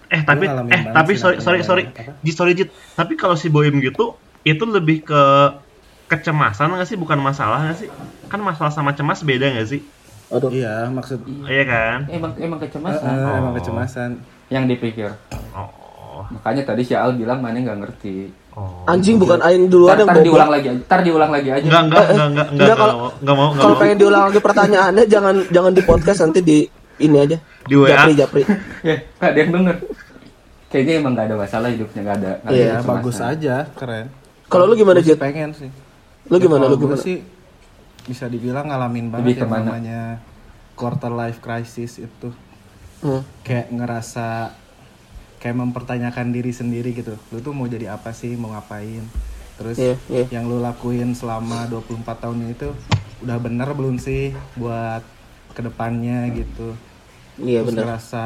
Eh 0.08 0.20
tapi 0.24 0.44
eh 0.48 0.82
tapi 0.92 1.12
sorry 1.20 1.44
sorry 1.44 1.60
sorry. 1.60 1.84
Jit 2.24 2.36
sorry 2.36 2.52
Jit. 2.56 2.72
Tapi 2.96 3.12
kalau 3.16 3.36
si 3.36 3.52
Boim 3.52 3.76
gitu 3.84 4.16
itu 4.48 4.64
lebih 4.64 5.04
ke 5.04 5.22
kecemasan 6.08 6.72
nggak 6.72 6.88
sih 6.88 6.96
bukan 6.96 7.20
masalah 7.20 7.68
nggak 7.68 7.78
sih? 7.84 7.88
Kan 8.32 8.40
masalah 8.40 8.72
sama 8.72 8.96
cemas 8.96 9.20
beda 9.20 9.52
nggak 9.52 9.68
sih? 9.68 9.80
Aduh. 10.32 10.48
Iya, 10.48 10.88
maksud 10.88 11.18
Iya 11.42 11.64
kan? 11.64 11.98
Emang 12.08 12.32
emang 12.36 12.58
Eh, 12.58 12.62
kecemasan 12.62 13.04
eh, 13.06 13.36
emang 13.36 13.52
Oh. 13.52 13.56
kecemasan. 13.56 14.10
yang 14.48 14.64
dipikir. 14.66 15.08
Oh. 15.52 16.24
Makanya 16.30 16.62
tadi 16.66 16.82
si 16.82 16.92
Al 16.92 17.12
bilang 17.12 17.38
mana 17.38 17.56
nggak 17.56 17.78
ngerti. 17.78 18.28
Oh. 18.52 18.84
Anjing 18.84 19.16
bukan 19.16 19.40
aing 19.40 19.64
duluan 19.66 19.96
yang 19.96 20.04
bobo. 20.06 20.20
diulang 20.22 20.50
lagi 20.50 20.66
aja. 20.68 20.80
Tar 20.84 21.00
diulang 21.00 21.30
lagi 21.30 21.48
aja. 21.48 21.64
Enggak 21.64 21.82
enggak 21.82 22.04
enggak 22.04 22.12
enggak 22.12 22.28
enggak 22.28 22.46
Enggak, 22.52 22.76
kalau- 22.76 22.92
enggak 22.92 23.00
mau 23.00 23.08
enggak 23.16 23.34
mau 23.34 23.46
enggak 23.46 23.62
Kalau 23.62 23.76
pengen 23.76 23.96
diulang 23.96 24.22
lagi 24.22 24.40
pertanyaannya 24.40 25.04
jangan 25.06 25.34
jangan 25.48 25.72
di 25.72 25.82
podcast 25.82 26.18
nanti 26.22 26.40
di 26.42 26.58
ini 26.98 27.16
aja. 27.18 27.36
Di 27.62 27.74
WA. 27.74 27.88
Japri 27.88 28.12
japri. 28.14 28.42
ya, 28.82 28.96
nggak 29.16 29.30
ada 29.30 29.38
yang 29.38 29.50
denger. 29.50 29.76
Kayaknya 30.68 30.92
emang 30.94 31.12
nggak 31.12 31.26
ada 31.26 31.36
masalah 31.38 31.68
hidupnya 31.68 32.00
nggak 32.02 32.16
ada. 32.18 32.32
Iya, 32.46 32.64
Ya, 32.66 32.76
bagus 32.82 33.16
aja, 33.18 33.56
keren. 33.72 34.06
Kalau 34.46 34.64
lu 34.64 34.74
gimana 34.74 35.00
Jet? 35.00 35.16
Pengen 35.16 35.52
sih. 35.52 35.68
Lu 36.26 36.36
gimana 36.36 36.64
lu 36.66 36.76
gimana? 36.76 37.00
sih 37.00 37.24
bisa 38.04 38.26
dibilang 38.26 38.66
ngalamin 38.66 39.08
Lebih 39.08 39.14
banget 39.14 39.32
yang 39.32 39.40
ke 39.40 39.46
mana? 39.48 39.64
namanya 39.64 40.00
quarter 40.72 41.10
life 41.10 41.38
crisis 41.38 41.98
itu 41.98 42.30
Hmm. 42.98 43.18
kayak 43.42 43.66
ngerasa 43.68 44.54
kayak 45.36 45.56
mempertanyakan 45.56 46.30
diri 46.30 46.50
sendiri 46.50 46.90
gitu 46.92 47.18
lu 47.28 47.38
tuh 47.38 47.50
mau 47.50 47.66
jadi 47.66 47.90
apa 47.90 48.10
sih 48.10 48.32
mau 48.32 48.50
ngapain 48.50 49.02
terus 49.52 49.74
Iya, 49.74 49.98
iya. 50.06 50.24
yang 50.30 50.46
lu 50.46 50.58
lakuin 50.58 51.10
selama 51.10 51.66
24 51.66 51.98
tahun 52.16 52.38
ini 52.40 52.54
tuh 52.54 52.70
udah 53.20 53.36
bener 53.36 53.66
belum 53.68 53.98
sih 53.98 54.30
buat 54.54 55.02
ke 55.50 55.60
depannya 55.60 56.30
gitu 56.32 56.78
Iya 57.36 57.60
terus 57.60 57.68
benar. 57.68 57.82
ngerasa 57.90 58.24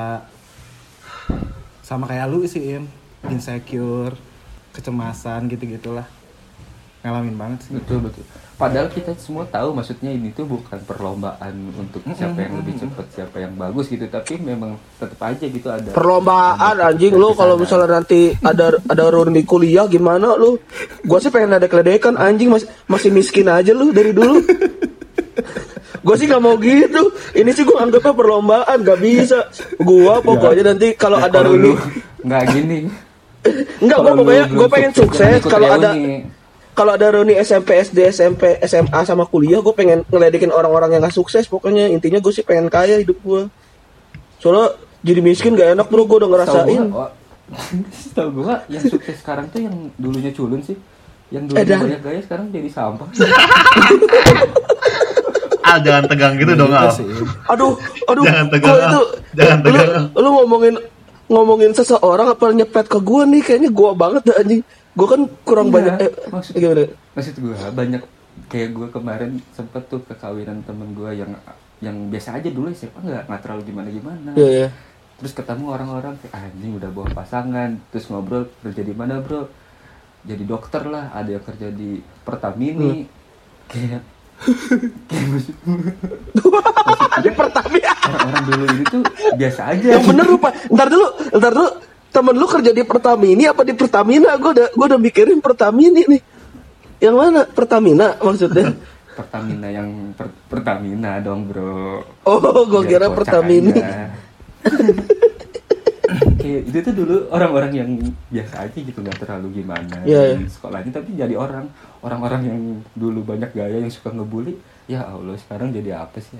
sama 1.80 2.04
kayak 2.04 2.26
lu 2.26 2.45
sih 2.45 2.76
Im 2.76 2.85
insecure 3.26 4.12
kecemasan 4.73 5.49
gitu 5.49 5.64
gitulah 5.68 6.04
ngalamin 7.06 7.36
banget 7.38 7.58
sih 7.62 7.72
betul 7.78 8.02
betul 8.02 8.25
padahal 8.56 8.88
kita 8.88 9.12
semua 9.20 9.44
tahu 9.46 9.76
maksudnya 9.76 10.10
ini 10.10 10.32
tuh 10.32 10.48
bukan 10.48 10.80
perlombaan 10.88 11.54
untuk 11.76 12.00
siapa 12.16 12.40
yang 12.40 12.56
lebih 12.58 12.75
cepat 12.80 13.06
siapa 13.12 13.36
yang 13.38 13.52
bagus 13.54 13.92
gitu 13.92 14.08
tapi 14.08 14.40
memang 14.40 14.80
tetap 14.96 15.20
aja 15.22 15.44
gitu 15.44 15.68
ada 15.68 15.92
Perlombaan 15.92 16.76
anjing 16.80 17.14
lu 17.14 17.36
kalau 17.36 17.60
misalnya 17.60 18.00
nanti 18.00 18.32
ada 18.40 18.72
ada 18.88 19.02
reuni 19.12 19.44
kuliah 19.44 19.84
gimana 19.84 20.34
lu? 20.40 20.56
Gua 21.04 21.20
sih 21.20 21.28
pengen 21.28 21.60
ada 21.60 21.68
keledekan 21.68 22.16
anjing 22.16 22.48
masih 22.48 22.68
masih 22.88 23.10
miskin 23.12 23.46
aja 23.46 23.76
lu 23.76 23.92
dari 23.92 24.16
dulu. 24.16 24.40
Gua 26.06 26.14
sih 26.16 26.30
nggak 26.30 26.42
mau 26.42 26.56
gitu. 26.56 27.12
Ini 27.34 27.50
sih 27.50 27.66
gua 27.66 27.82
anggapnya 27.82 28.14
perlombaan, 28.14 28.78
gak 28.86 29.00
bisa. 29.02 29.50
Gua 29.82 30.22
pokoknya 30.22 30.72
nanti 30.72 30.94
kalau 30.94 31.18
Ya, 31.18 31.26
ada 31.28 31.42
lu 31.42 31.75
nggak 32.26 32.42
gini 32.54 32.78
Enggak, 33.78 33.98
lu 34.02 34.10
pokoknya 34.22 34.44
gua 34.54 34.68
pengen 34.70 34.92
sukses, 34.94 35.40
kalau 35.46 35.68
ada. 35.70 35.90
Kalau 36.76 36.92
ada 36.92 37.09
reuni 37.09 37.33
SMP, 37.40 37.80
SD, 37.80 38.12
SMP, 38.12 38.61
SMA 38.68 39.00
sama 39.09 39.25
kuliah, 39.25 39.64
gue 39.64 39.73
pengen 39.73 40.04
ngeledekin 40.12 40.52
orang-orang 40.52 40.92
yang 40.92 41.00
gak 41.09 41.16
sukses. 41.16 41.49
Pokoknya 41.49 41.88
intinya 41.88 42.21
gue 42.21 42.33
sih 42.37 42.45
pengen 42.45 42.68
kaya 42.68 43.00
hidup 43.00 43.16
gue. 43.25 43.49
Soalnya 44.37 44.76
jadi 45.00 45.25
miskin 45.25 45.56
gak 45.56 45.73
enak 45.73 45.88
bro, 45.88 46.04
gue 46.04 46.21
udah 46.21 46.30
ngerasain. 46.30 46.92
oh, 46.92 47.09
tahu 48.16 48.42
gua 48.42 48.66
yang 48.66 48.83
sukses 48.87 49.23
sekarang 49.23 49.47
tuh 49.54 49.62
yang 49.62 49.75
dulunya 49.95 50.35
culun 50.35 50.59
sih 50.62 50.75
yang 51.30 51.47
dulunya 51.47 51.66
Edan. 51.66 51.80
banyak 51.83 52.02
gaya 52.02 52.21
sekarang 52.23 52.47
jadi 52.50 52.68
sampah 52.71 53.09
Al 55.66 55.78
jangan 55.87 56.04
tegang 56.11 56.35
gitu 56.38 56.52
dong 56.54 56.71
Gitu 56.71 56.78
Al. 56.78 56.90
Aduh, 57.54 57.75
aduh. 58.06 58.25
Jangan 58.26 58.47
tegang, 58.50 58.78
ah. 58.78 58.87
itu, 58.87 59.02
Jangan 59.35 59.59
lu, 59.59 59.66
tegang, 59.66 60.04
Lu, 60.14 60.28
ngomongin 60.42 60.75
ngomongin 61.26 61.73
seseorang 61.75 62.30
apa 62.30 62.54
nyepet 62.54 62.87
ke 62.87 62.99
gue 63.02 63.23
nih 63.26 63.42
kayaknya 63.42 63.71
gue 63.75 63.90
banget 63.95 64.23
dah 64.26 64.37
anjing. 64.38 64.62
Gue 64.97 65.07
kan 65.07 65.21
kurang 65.43 65.69
Iya, 65.69 65.75
banyak 65.75 65.95
eh, 65.99 66.11
maksud- 66.26 66.55
gimana? 66.55 66.85
maksud 67.12 67.35
gua 67.38 67.57
banyak 67.71 68.03
kayak 68.47 68.71
gua 68.71 68.88
kemarin 68.88 69.31
sempet 69.50 69.83
tuh 69.87 70.00
kekawinan 70.03 70.61
temen 70.62 70.93
gua 70.93 71.11
yang 71.11 71.33
yang 71.79 72.09
biasa 72.09 72.33
aja 72.35 72.49
dulu 72.49 72.69
siapa 72.71 72.97
nggak 72.99 73.25
nggak 73.26 73.41
terlalu 73.41 73.62
gimana 73.67 73.88
gimana 73.91 74.31
Iya, 74.35 74.49
iya. 74.49 74.69
terus 75.15 75.33
ketemu 75.33 75.65
orang-orang 75.71 76.17
kayak 76.19 76.33
"Ah, 76.33 76.45
anjing 76.47 76.73
udah 76.75 76.88
bawa 76.91 77.09
pasangan 77.11 77.76
terus 77.87 78.05
ngobrol 78.07 78.49
kerja 78.59 78.81
di 78.81 78.93
mana 78.93 79.21
bro 79.21 79.49
jadi 80.23 80.43
dokter 80.43 80.83
lah 80.85 81.09
ada 81.11 81.29
yang 81.31 81.41
kerja 81.43 81.69
di 81.71 81.97
Pertamini 82.23 83.05
Hmm. 83.05 83.12
kayak 83.67 84.00
kayak 85.09 85.26
maksud 85.31 85.57
Di 87.19 87.31
Pertamina. 87.31 87.93
orang-orang 88.07 88.45
dulu 88.47 88.65
ini 88.71 88.85
tuh 88.87 89.03
biasa 89.35 89.61
aja 89.71 89.88
Yang 89.91 90.05
bener 90.07 90.26
lupa. 90.26 90.49
Ntar 90.69 90.87
dulu, 90.87 91.07
ntar 91.35 91.53
dulu. 91.53 91.71
Temen 92.16 92.32
lu 92.32 92.49
kerja 92.49 92.73
di 92.73 92.80
Pertamini 92.80 93.44
apa 93.44 93.61
di 93.61 93.76
Pertamina? 93.76 94.40
Gue 94.40 94.56
udah 94.56 94.66
gue 94.73 94.87
udah 94.88 94.96
mikirin 94.96 95.44
Pertamini 95.44 96.08
nih. 96.08 96.23
Yang 96.96 97.16
mana? 97.20 97.40
Pertamina 97.44 98.16
maksudnya? 98.16 98.73
Pertamina 99.16 99.68
yang 99.68 100.16
per- 100.16 100.32
Pertamina 100.49 101.20
dong 101.20 101.49
bro 101.49 102.04
Oh, 102.25 102.64
gue 102.68 102.82
kira 102.85 103.08
aja. 103.08 104.12
kayak 106.37 106.62
itu 106.70 106.78
tuh 106.78 106.94
dulu 106.94 107.16
orang-orang 107.35 107.73
yang 107.75 107.90
biasa 108.30 108.68
aja 108.68 108.78
gitu 108.78 108.99
nggak 109.02 109.18
terlalu 109.18 109.62
gimana 109.62 110.04
Iya, 110.06 110.38
di 110.38 110.46
sekolahnya 110.46 110.94
tapi 110.94 111.18
jadi 111.18 111.35
orang 111.35 111.66
orang-orang 112.00 112.42
yang 112.46 112.61
dulu 112.94 113.26
banyak 113.26 113.50
gaya 113.50 113.82
yang 113.82 113.90
suka 113.90 114.14
ngebully 114.14 114.54
ya 114.87 115.02
allah 115.02 115.35
sekarang 115.35 115.75
jadi 115.75 116.06
apa 116.06 116.23
sih? 116.23 116.38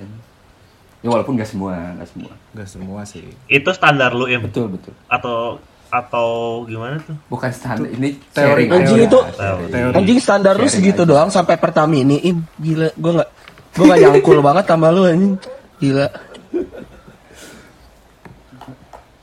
Ya 1.05 1.09
walaupun 1.13 1.37
nggak 1.37 1.51
semua 1.51 1.75
nggak 1.97 2.09
semua 2.09 2.33
Gak 2.57 2.69
semua 2.73 3.01
sih. 3.05 3.21
Itu 3.53 3.69
standar 3.77 4.17
lu 4.17 4.25
Im 4.33 4.49
betul 4.49 4.73
betul 4.73 4.97
atau 5.13 5.61
atau 5.87 6.65
gimana 6.67 6.99
tuh? 6.99 7.15
bukan 7.31 7.53
standar 7.53 7.87
ini 7.93 8.17
teori. 8.33 8.65
Anjing 8.67 9.07
itu 9.07 9.19
teori. 9.37 9.93
Anjing 9.93 10.19
standar 10.19 10.57
lu 10.57 10.67
segitu 10.67 11.05
aja. 11.05 11.11
doang 11.13 11.29
sampai 11.31 11.61
Pertamini 11.61 12.25
im 12.27 12.43
gila 12.59 12.91
gue 12.97 13.13
nggak 13.13 13.31
gue 13.77 13.85
nggak 13.85 14.01
nyangkul 14.03 14.39
banget 14.41 14.65
sama 14.67 14.89
lu 14.91 15.05
anjing 15.05 15.37
gila 15.79 16.09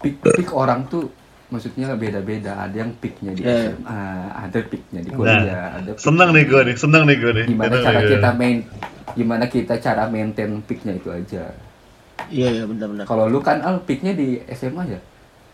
Peak, 0.03 0.19
peak 0.19 0.51
orang 0.51 0.83
tuh 0.91 1.07
maksudnya 1.53 1.93
beda-beda 1.93 2.57
ada 2.59 2.73
yang 2.75 2.91
peaknya 2.97 3.31
di 3.31 3.41
Iya. 3.41 3.69
SMA 3.69 4.01
ada 4.33 4.57
peaknya 4.63 4.99
di 4.99 5.07
Nah, 5.07 5.15
kuliah 5.15 5.37
ada 5.71 5.89
peak- 5.91 6.01
seneng 6.01 6.29
nih 6.31 6.43
gue 6.43 6.61
nih, 6.63 6.75
seneng 6.75 7.03
nih 7.03 7.15
gue 7.15 7.31
nih. 7.31 7.45
gimana 7.47 7.69
Seneng 7.69 7.83
cara 7.83 7.93
nih 7.93 8.01
gue. 8.01 8.11
kita 8.11 8.29
main 8.33 8.57
gimana 9.13 9.43
kita 9.45 9.73
cara 9.77 10.03
maintain 10.07 10.51
peaknya 10.59 10.93
itu 10.95 11.09
aja 11.09 11.43
iya 12.27 12.47
iya 12.51 12.63
benar-benar 12.63 13.05
kalau 13.05 13.25
lu 13.27 13.37
kan 13.39 13.61
al 13.61 13.77
peaknya 13.79 14.11
di 14.11 14.27
SMA 14.49 14.83
ya 14.87 14.99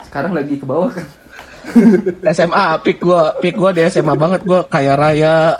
sekarang 0.01 0.32
lagi 0.32 0.56
ke 0.56 0.63
bawah 0.63 0.88
kan 0.89 1.03
SMA 2.32 2.65
pik 2.79 2.98
gue 3.00 3.24
pik 3.39 3.53
gue 3.53 3.70
di 3.74 3.82
SMA 3.86 4.15
banget 4.15 4.41
gue 4.41 4.60
kaya 4.65 4.96
raya 4.96 5.60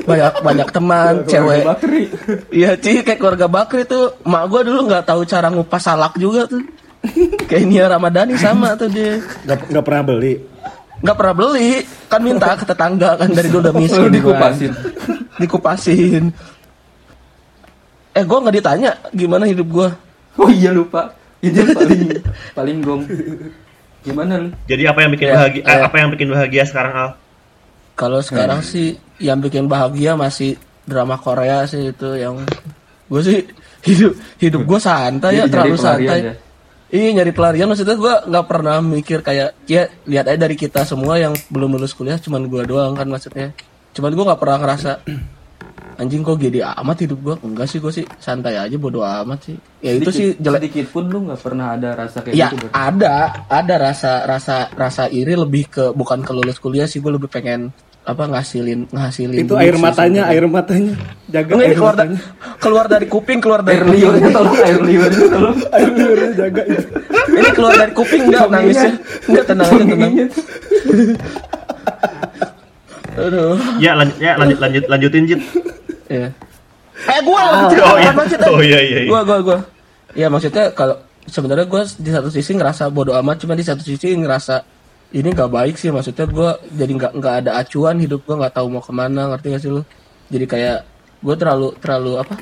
banyak 0.00 0.32
banyak 0.40 0.68
teman 0.70 1.14
cewek 1.24 1.64
Bakri. 1.64 2.02
iya 2.50 2.76
sih 2.76 3.00
kayak 3.00 3.18
keluarga 3.18 3.46
Bakri 3.46 3.82
tuh 3.84 4.14
mak 4.22 4.46
gue 4.46 4.62
dulu 4.62 4.86
nggak 4.86 5.04
tahu 5.04 5.22
cara 5.24 5.48
ngupas 5.48 5.80
salak 5.80 6.14
juga 6.16 6.46
tuh 6.46 6.62
kayak 7.44 7.64
Nia 7.64 7.84
Ramadhani 7.86 8.34
sama 8.34 8.74
tuh 8.74 8.88
dia 8.88 9.20
Gak, 9.44 9.68
gak 9.68 9.84
pernah 9.84 10.04
beli. 10.04 10.34
nggak 10.96 11.16
pernah 11.16 11.34
beli 11.34 11.70
kan 12.06 12.20
minta 12.20 12.54
ke 12.54 12.64
tetangga 12.64 13.10
kan 13.14 13.28
dari 13.28 13.48
dulu 13.48 13.60
udah 13.62 13.74
miskin 13.76 14.00
gua. 14.02 14.14
dikupasin. 14.14 14.72
dikupasin 15.36 16.24
eh 18.12 18.22
gue 18.22 18.38
nggak 18.38 18.54
ditanya 18.54 18.90
gimana 19.10 19.44
hidup 19.44 19.68
gue 19.68 19.88
oh 20.34 20.48
iya 20.48 20.70
lupa 20.70 21.12
itu 21.40 21.52
yang 21.54 21.74
paling 21.74 22.02
paling 22.54 22.78
gong 22.80 23.02
gimana 24.00 24.32
lu 24.38 24.48
Jadi 24.64 24.82
apa 24.84 24.98
yang 25.00 25.10
bikin 25.10 25.26
Ya, 25.26 25.34
bahagia? 25.34 25.60
eh, 25.60 25.68
ya. 25.70 25.80
Apa 25.82 25.96
yang 25.98 26.08
bikin 26.10 26.28
bahagia 26.28 26.64
sekarang 26.64 26.92
Al? 26.94 27.10
Kalau 27.94 28.20
sekarang 28.20 28.60
Hmm. 28.60 28.66
sih 28.66 28.86
yang 29.16 29.38
bikin 29.38 29.64
bahagia 29.64 30.12
masih 30.14 30.56
drama 30.84 31.16
Korea 31.16 31.64
sih 31.64 31.88
itu 31.88 32.08
yang 32.14 32.44
gue 33.06 33.20
sih 33.20 33.38
hidup 33.82 34.12
hidup 34.36 34.60
gue 34.62 34.78
santai 34.78 35.36
ya 35.36 35.44
terlalu 35.46 35.76
santai. 35.76 36.18
ya? 36.22 36.34
Iya 36.94 37.10
nyari 37.10 37.34
pelarian 37.34 37.66
maksudnya 37.66 37.98
gue 37.98 38.14
nggak 38.30 38.46
pernah 38.46 38.78
mikir 38.78 39.18
kayak 39.18 39.66
ya 39.66 39.90
lihat 40.06 40.30
aja 40.30 40.38
dari 40.46 40.54
kita 40.54 40.86
semua 40.86 41.18
yang 41.18 41.34
belum 41.50 41.74
lulus 41.74 41.90
kuliah 41.90 42.22
cuman 42.22 42.46
gue 42.46 42.62
doang 42.70 42.94
kan 42.94 43.10
maksudnya. 43.10 43.50
Cuman 43.90 44.14
gue 44.14 44.24
nggak 44.30 44.38
pernah 44.38 44.58
ngerasa 44.62 45.02
anjing 45.98 46.22
kok 46.22 46.38
gede 46.38 46.62
amat 46.62 47.06
hidup 47.06 47.18
gue 47.18 47.34
enggak 47.42 47.66
sih 47.66 47.78
gue 47.82 47.90
sih 47.90 48.06
santai 48.22 48.62
aja 48.62 48.78
bodo 48.78 49.02
amat 49.02 49.38
sih. 49.42 49.58
Ya 49.82 49.98
itu 49.98 50.10
sih 50.14 50.38
jelek. 50.38 50.70
sedikit 50.70 50.86
pun 50.94 51.10
lu 51.10 51.26
nggak 51.26 51.40
pernah 51.42 51.74
ada 51.74 51.98
rasa 51.98 52.22
kayak 52.22 52.34
Ya 52.38 52.46
gitu 52.54 52.62
berarti. 52.62 52.74
ada, 52.78 53.14
ada 53.50 53.74
rasa 53.74 54.12
rasa 54.22 54.56
rasa 54.70 55.10
iri 55.10 55.34
lebih 55.34 55.66
ke 55.66 55.84
bukan 55.98 56.22
ke 56.22 56.30
lulus 56.30 56.62
kuliah 56.62 56.86
sih 56.86 57.02
gue 57.02 57.10
lebih 57.10 57.26
pengen 57.26 57.74
apa 58.04 58.24
ngasilin 58.28 58.84
ngasilin 58.88 59.40
Itu 59.40 59.56
air 59.56 59.74
matanya, 59.74 60.28
air 60.28 60.44
matanya. 60.44 60.92
Jaga 61.26 61.56
Enggak 61.56 61.64
air 61.64 61.74
keluar, 61.74 61.94
da- 61.94 62.04
matanya. 62.04 62.20
keluar 62.60 62.84
dari 62.86 63.06
kuping 63.08 63.40
keluar 63.40 63.60
dari 63.60 63.76
air 63.76 63.84
liurnya 63.88 64.28
tolong 64.30 64.56
air 64.60 64.78
liurnya 64.78 65.26
tolong 65.26 65.56
Air 65.76 65.90
liurnya 65.90 66.30
jaga 66.36 66.62
itu. 66.64 66.84
ini 67.32 67.50
keluar 67.50 67.74
dari 67.74 67.92
kuping 67.92 68.22
enggak 68.24 68.46
nangisnya 68.46 68.92
enggak 69.24 69.44
tenang 69.46 69.68
aja 69.68 69.84
tenang 69.86 70.12
aduh 73.14 73.54
Ya 73.78 73.92
lanjut 73.94 74.16
ya 74.18 74.32
lanjut 74.34 74.58
lanjut 74.58 74.84
lanjutin 74.84 75.22
Jit. 75.24 75.40
ya 76.06 76.28
eh 77.04 77.20
gua 77.22 77.42
Oh 77.64 77.96
iya. 77.96 78.10
Oh 78.46 78.60
iya 78.60 78.78
iya. 78.80 78.98
iya. 79.00 79.08
gua 79.08 79.20
gua 79.22 79.38
gua 79.40 79.58
ya 80.12 80.26
maksudnya 80.28 80.70
kalau 80.70 80.94
sebenarnya 81.24 81.64
gua 81.64 81.82
di 81.88 82.10
satu 82.10 82.28
sisi 82.28 82.52
ngerasa 82.52 82.90
bodoh 82.90 83.16
amat 83.16 83.40
cuma 83.40 83.54
di 83.54 83.64
satu 83.64 83.80
sisi 83.80 84.12
ngerasa 84.12 84.73
ini 85.14 85.28
nggak 85.30 85.50
baik 85.50 85.74
sih 85.78 85.94
maksudnya 85.94 86.26
gua 86.26 86.50
jadi 86.74 86.90
nggak 86.90 87.12
nggak 87.14 87.34
ada 87.46 87.50
acuan 87.62 88.02
hidup 88.02 88.26
gua 88.26 88.42
nggak 88.42 88.54
tahu 88.58 88.66
mau 88.66 88.82
ke 88.82 88.90
mana 88.90 89.30
ngerti 89.30 89.46
gak 89.54 89.62
sih 89.62 89.70
lu 89.70 89.82
jadi 90.26 90.46
kayak 90.50 90.78
gua 91.22 91.34
terlalu 91.38 91.68
terlalu 91.78 92.12
apa 92.18 92.34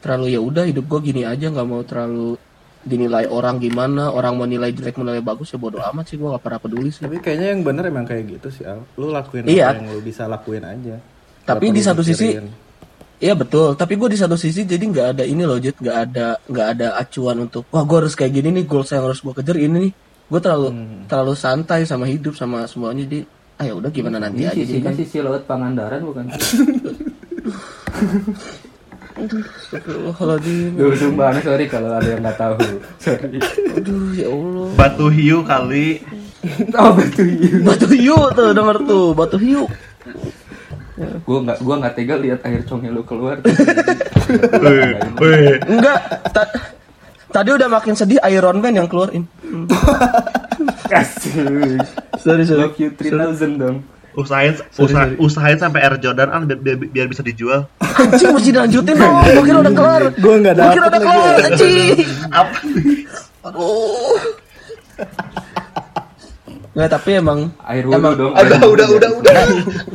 terlalu 0.00 0.26
ya 0.32 0.40
udah 0.40 0.64
hidup 0.64 0.84
gua 0.88 1.00
gini 1.04 1.22
aja 1.28 1.52
nggak 1.52 1.66
mau 1.68 1.84
terlalu 1.84 2.40
dinilai 2.84 3.24
orang 3.28 3.56
gimana 3.56 4.12
orang 4.12 4.36
mau 4.36 4.44
nilai 4.44 4.68
jelek 4.72 5.00
menilai 5.00 5.24
bagus 5.24 5.52
ya 5.52 5.60
bodoh 5.60 5.80
amat 5.84 6.04
sih 6.08 6.16
gua 6.16 6.36
nggak 6.36 6.44
pernah 6.44 6.60
peduli 6.60 6.88
sih 6.92 7.04
Tapi 7.04 7.16
kayaknya 7.20 7.46
yang 7.52 7.60
bener 7.60 7.84
emang 7.88 8.04
kayak 8.08 8.24
gitu 8.40 8.48
sih 8.48 8.64
Al. 8.64 8.80
Lu 8.96 9.08
lakuin 9.08 9.44
Iya. 9.44 9.72
apa 9.72 9.84
yang 9.84 9.88
lu 9.92 10.00
bisa 10.00 10.24
lakuin 10.24 10.64
aja. 10.64 10.96
Tapi 11.44 11.72
di 11.72 11.80
satu 11.84 12.00
sisi. 12.00 12.40
Iya 13.14 13.32
betul, 13.38 13.72
tapi 13.78 13.94
gue 13.96 14.10
di 14.10 14.18
satu 14.20 14.36
sisi 14.36 14.66
jadi 14.68 14.84
nggak 14.84 15.06
ada 15.16 15.24
ini 15.24 15.48
loh, 15.48 15.56
Jet, 15.56 15.78
nggak 15.80 15.96
ada 15.96 16.36
nggak 16.44 16.66
ada 16.76 16.86
acuan 16.98 17.46
untuk 17.46 17.64
wah 17.72 17.80
gue 17.86 17.96
harus 18.04 18.12
kayak 18.12 18.32
gini 18.36 18.48
nih 18.60 18.64
goals 18.68 18.90
yang 18.92 19.06
harus 19.06 19.22
gue 19.22 19.32
kejar 19.32 19.56
ini 19.56 19.76
nih. 19.88 19.92
Gue 20.34 20.42
terlalu 20.42 20.74
terlalu 21.06 21.34
santai 21.38 21.86
sama 21.86 22.10
hidup 22.10 22.34
sama 22.34 22.66
semuanya 22.66 23.06
di 23.06 23.22
ah 23.54 23.70
ya 23.70 23.78
udah 23.78 23.86
gimana 23.94 24.18
nanti 24.18 24.42
ini 24.42 24.50
aja 24.50 24.58
jadi 24.58 24.66
sisinya 24.66 24.90
kan. 24.90 24.98
sisi 24.98 25.18
laut 25.22 25.46
Pangandaran 25.46 26.02
bukan 26.02 26.26
Astagfirullahaladzim. 29.14 30.74
Duh, 30.74 30.90
sumpah, 30.98 31.38
sorry 31.38 31.70
kalau 31.70 31.94
ada 31.94 32.18
yang 32.18 32.18
nggak 32.18 32.34
tahu. 32.34 32.58
Sorry. 33.04 33.38
Aduh, 33.78 34.10
ya 34.10 34.26
Allah. 34.26 34.68
Batu 34.74 35.06
hiu 35.06 35.38
kali. 35.46 36.02
Oh, 36.74 36.98
betul. 36.98 37.30
Batu 37.62 37.86
hiu 37.94 38.18
tuh 38.34 38.50
denger 38.50 38.76
tuh, 38.82 39.14
batu 39.14 39.38
hiu. 39.38 39.70
Gua 41.22 41.38
nggak 41.46 41.58
gua 41.62 41.74
nggak 41.78 41.94
tega 41.94 42.18
lihat 42.18 42.42
air 42.42 42.66
congnya 42.66 42.90
lu 42.90 43.06
keluar. 43.06 43.38
Enggak, 45.62 45.98
tadi 47.34 47.50
udah 47.50 47.66
makin 47.66 47.98
sedih 47.98 48.22
Iron 48.24 48.62
Man 48.62 48.78
yang 48.78 48.86
keluarin. 48.86 49.26
Kasih. 50.92 51.82
Sorry, 52.22 52.46
sorry. 52.46 52.62
Love 52.62 52.78
you 52.78 52.94
3000 52.94 53.58
dong. 53.58 53.76
Usahain 54.14 54.54
usaha, 54.78 55.10
usahain 55.18 55.58
sampai 55.58 55.82
Air 55.82 55.98
Jordan 55.98 56.30
an 56.30 56.46
biar, 56.46 56.58
biar, 56.62 56.76
biar 56.86 57.06
bisa 57.10 57.26
dijual. 57.26 57.66
Anjing 57.82 58.30
mesti 58.30 58.54
dilanjutin 58.54 58.94
dong. 58.94 59.14
Gua 59.34 59.42
kira 59.42 59.58
udah 59.58 59.74
kelar. 59.74 60.02
Gua 60.14 60.34
nggak 60.38 60.54
Gua 60.54 60.70
kira 60.70 60.86
dapet 60.86 60.86
udah 60.86 61.00
kelar, 61.02 61.34
anjing. 61.42 61.90
Apa? 62.30 62.54
Aduh. 63.44 64.18
Nggak, 66.74 66.90
tapi 66.90 67.10
emang 67.14 67.38
Air 67.66 67.84
wudhu 67.86 67.98
Emang- 67.98 68.14
dong. 68.14 68.32
Udah, 68.34 68.58
udah, 68.62 68.86
udah, 68.86 68.86
udah. 68.86 69.10
udah 69.18 69.34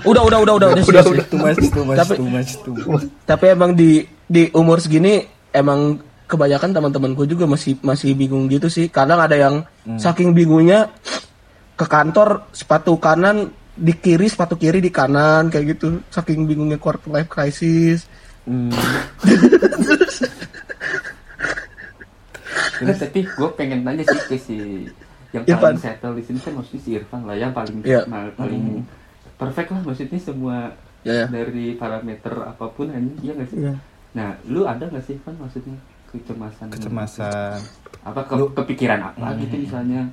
udah 0.04 0.24
udah 0.28 0.40
udah 0.44 0.56
udah 0.60 0.68
Udah, 0.68 1.04
udah. 1.08 1.12
sih. 1.16 1.24
Too 1.32 1.40
much, 1.40 1.60
too 1.72 1.84
much, 1.88 1.98
Tapi- 2.04 2.18
too 2.20 2.28
much, 2.28 2.52
too 2.60 2.74
much. 2.76 3.04
Tapi 3.24 3.46
emang 3.48 3.72
di 3.72 4.04
di 4.28 4.52
umur 4.52 4.84
segini 4.84 5.24
emang 5.56 6.09
kebanyakan 6.30 6.70
teman-temanku 6.72 7.26
juga 7.26 7.44
masih 7.44 7.82
masih 7.82 8.14
bingung 8.14 8.46
gitu 8.46 8.70
sih. 8.70 8.86
Kadang 8.88 9.18
ada 9.18 9.34
yang 9.34 9.66
saking 9.98 10.32
bingungnya 10.32 10.94
ke 11.74 11.84
kantor 11.84 12.46
sepatu 12.52 12.94
kanan 12.96 13.50
di 13.74 13.92
kiri 13.92 14.28
sepatu 14.28 14.54
kiri 14.54 14.78
di 14.78 14.90
kanan 14.90 15.50
kayak 15.50 15.74
gitu. 15.74 16.06
Saking 16.08 16.46
bingungnya 16.46 16.78
quarter 16.78 17.10
life 17.10 17.28
crisis. 17.28 18.06
Hmm. 18.46 18.70
Enggak, 22.80 22.98
tapi 23.02 23.20
gue 23.28 23.50
pengen 23.54 23.84
tanya 23.84 24.04
sih 24.04 24.20
ke 24.24 24.38
si 24.38 24.58
yang 25.30 25.44
Irfan. 25.46 25.76
paling 25.76 25.82
settle 25.84 26.14
di 26.16 26.24
sini 26.24 26.40
kan 26.40 26.54
maksudnya 26.56 26.82
si 26.82 26.90
Irfan 26.96 27.22
lah 27.22 27.36
yang 27.36 27.52
paling 27.52 27.78
mal- 28.08 28.34
paling 28.34 28.82
perfect 29.36 29.70
lah 29.70 29.82
maksudnya 29.84 30.20
semua 30.20 30.58
Ya, 31.00 31.16
ya. 31.16 31.26
dari 31.32 31.80
parameter 31.80 32.34
apa 32.44 32.68
pun 32.68 32.92
aja 32.92 33.00
iya 33.22 33.32
nggak 33.32 33.48
sih? 33.48 33.58
Iya. 33.58 33.72
Nah, 34.12 34.36
lu 34.44 34.64
ada 34.64 34.84
nggak 34.84 35.00
sih 35.02 35.16
Irfan 35.16 35.36
maksudnya 35.38 35.76
kecemasan? 36.12 36.68
Kecemasan. 36.70 37.58
Apa 38.02 38.22
ke- 38.24 38.52
kepikiran 38.56 39.00
apa 39.06 39.36
gitu 39.38 39.56
misalnya? 39.60 40.10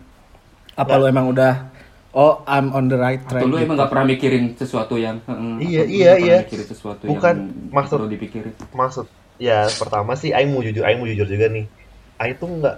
Apa 0.73 0.97
lu 0.97 1.07
emang 1.07 1.27
udah 1.27 1.73
oh 2.13 2.45
I'm 2.45 2.71
on 2.71 2.87
the 2.87 2.97
right 2.97 3.21
track. 3.23 3.41
Atau 3.41 3.49
lu 3.49 3.57
gitu. 3.57 3.65
emang 3.65 3.77
nggak 3.77 3.91
pernah 3.91 4.07
mikirin 4.07 4.45
sesuatu 4.53 4.95
yang 4.97 5.21
heeh, 5.23 5.53
Iya, 5.63 5.83
lu 5.83 5.91
iya, 5.91 6.13
iya. 6.17 6.37
mikirin 6.43 6.67
sesuatu 6.67 7.03
Bukan, 7.05 7.35
yang 7.35 7.73
maksud- 7.73 7.97
perlu 7.97 8.09
dipikirin. 8.09 8.53
Maksud 8.71 9.07
ya 9.37 9.69
pertama 9.71 10.13
sih 10.15 10.31
Aing 10.31 10.49
mau 10.49 10.61
jujur, 10.61 10.81
Aing 10.81 10.97
mau 10.97 11.07
jujur 11.07 11.25
juga 11.25 11.47
nih. 11.47 11.65
Aing 12.17 12.37
tuh 12.37 12.49
nggak 12.51 12.77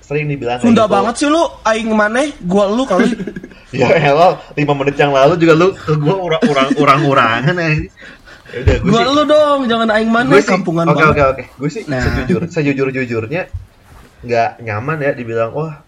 sering 0.00 0.26
dibilang 0.26 0.58
Sunda 0.58 0.84
gitu. 0.84 0.92
banget 0.92 1.14
sih 1.16 1.26
lu 1.26 1.42
aing 1.62 1.90
maneh 1.90 2.30
gua 2.40 2.66
lu 2.66 2.82
kali. 2.84 3.06
Ya 3.70 3.86
elah, 3.86 4.34
5 4.50 4.66
menit 4.74 4.98
yang 4.98 5.14
lalu 5.14 5.38
juga 5.38 5.54
lu 5.54 5.70
ke 5.70 5.94
gua 5.94 6.18
urang 6.18 6.42
urang 6.42 6.68
urang 6.74 7.00
urangan 7.06 7.54
ya. 7.54 7.70
Udah 8.50 8.76
gue 8.82 8.90
gua 8.90 9.02
sih. 9.02 9.14
lu 9.14 9.22
dong, 9.30 9.60
jangan 9.70 9.88
aing 9.94 10.10
gue 10.10 10.40
sih 10.42 10.50
kampungan 10.50 10.84
oke 10.90 10.98
banget. 10.98 11.10
oke 11.14 11.22
oke 11.38 11.44
gue 11.58 11.70
sih 11.70 11.82
Nah. 11.86 12.02
sejujur 12.02 12.40
sejujur 12.50 12.88
jujurnya 12.90 13.42
nggak 14.20 14.50
nyaman 14.66 14.96
ya 15.00 15.10
dibilang 15.16 15.50
wah 15.54 15.80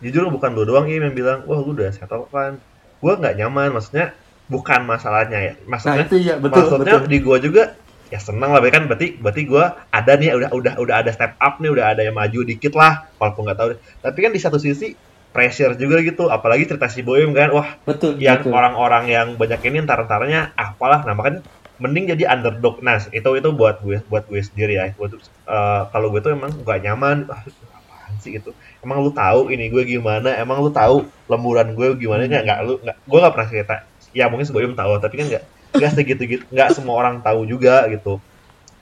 jujur 0.00 0.30
bukan 0.30 0.54
lu 0.54 0.62
doang 0.64 0.86
yang 0.88 1.10
bilang 1.12 1.42
wah 1.44 1.58
lu 1.58 1.74
udah 1.74 1.90
settle 1.90 2.30
kan 2.30 2.56
gue 3.02 3.12
nggak 3.18 3.34
nyaman 3.36 3.74
maksudnya 3.74 4.14
bukan 4.48 4.86
masalahnya 4.88 5.38
ya 5.42 5.52
maksudnya 5.68 6.00
Nah, 6.00 6.06
itu 6.08 6.16
ya, 6.22 6.34
betul, 6.40 6.64
maksudnya 6.64 6.96
betul. 7.04 7.10
di 7.12 7.18
gue 7.20 7.36
juga 7.44 7.62
ya 8.08 8.16
senang 8.16 8.56
lah 8.56 8.64
kan 8.72 8.88
berarti 8.88 9.20
berarti 9.20 9.42
gue 9.44 9.64
ada 9.92 10.12
nih 10.16 10.32
udah 10.32 10.50
udah 10.56 10.74
udah 10.80 10.94
ada 11.04 11.10
step 11.12 11.36
up 11.36 11.60
nih 11.60 11.68
udah 11.68 11.92
ada 11.92 12.02
yang 12.08 12.16
maju 12.16 12.40
dikit 12.40 12.72
lah 12.72 13.04
walaupun 13.20 13.44
nggak 13.44 13.58
tahu 13.60 13.68
tapi 14.00 14.18
kan 14.24 14.32
di 14.32 14.40
satu 14.40 14.56
sisi 14.56 14.96
pressure 15.28 15.76
juga 15.76 16.00
gitu 16.00 16.32
apalagi 16.32 16.64
cerita 16.64 16.88
si 16.88 17.04
Boyem 17.04 17.36
kan 17.36 17.52
wah 17.52 17.76
Betul. 17.84 18.16
yang 18.16 18.40
orang-orang 18.48 19.12
yang 19.12 19.28
banyak 19.36 19.60
ini 19.60 19.84
ntar-ntarnya 19.84 20.56
apalah 20.56 21.04
nah 21.04 21.12
makanya 21.12 21.44
mending 21.78 22.10
jadi 22.10 22.34
underdog 22.34 22.82
nah 22.82 22.98
itu 22.98 23.28
itu 23.38 23.48
buat 23.54 23.80
gue 23.80 24.02
buat 24.10 24.26
gue 24.26 24.42
sendiri 24.42 24.74
ya. 24.78 24.90
Buat 24.98 25.18
eh, 25.18 25.82
kalau 25.94 26.10
gue 26.10 26.20
tuh 26.20 26.34
emang 26.34 26.50
gak 26.66 26.82
nyaman 26.82 27.30
ah, 27.30 27.42
apaan 27.74 28.14
sih 28.18 28.34
gitu? 28.34 28.50
Emang 28.82 29.02
lu 29.02 29.14
tahu 29.14 29.50
ini 29.54 29.70
gue 29.70 29.82
gimana? 29.86 30.34
Emang 30.36 30.60
lu 30.60 30.70
tahu 30.74 31.06
lemburan 31.30 31.72
gue 31.78 31.94
gimana? 31.96 32.26
Nggak 32.26 32.42
nggak 32.44 32.58
lu 32.66 32.74
nggak 32.82 32.96
gue 33.06 33.18
nggak 33.18 33.34
pernah 33.34 33.48
cerita. 33.48 33.74
Ya 34.10 34.26
mungkin 34.26 34.46
sebelum 34.46 34.74
tahu 34.74 34.98
tapi 34.98 35.14
kan 35.22 35.26
nggak 35.30 35.44
nggak 35.78 35.92
segitu 35.94 36.22
gitu 36.26 36.44
nggak 36.50 36.74
semua 36.74 36.98
orang 36.98 37.22
tahu 37.22 37.46
juga 37.46 37.86
gitu. 37.92 38.18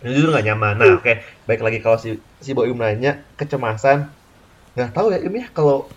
Ini 0.01 0.13
jujur 0.17 0.33
nggak 0.33 0.47
nyaman. 0.53 0.75
Nah 0.81 0.89
oke 0.97 1.13
baik 1.45 1.61
lagi 1.61 1.79
kalau 1.85 2.01
si 2.01 2.17
si 2.41 2.57
Boyum 2.57 2.81
nanya 2.81 3.21
kecemasan. 3.37 4.09
Nggak 4.73 4.91
tahu 4.97 5.13
ya 5.13 5.21
ini 5.21 5.45
ya 5.45 5.49
kalau 5.53 5.89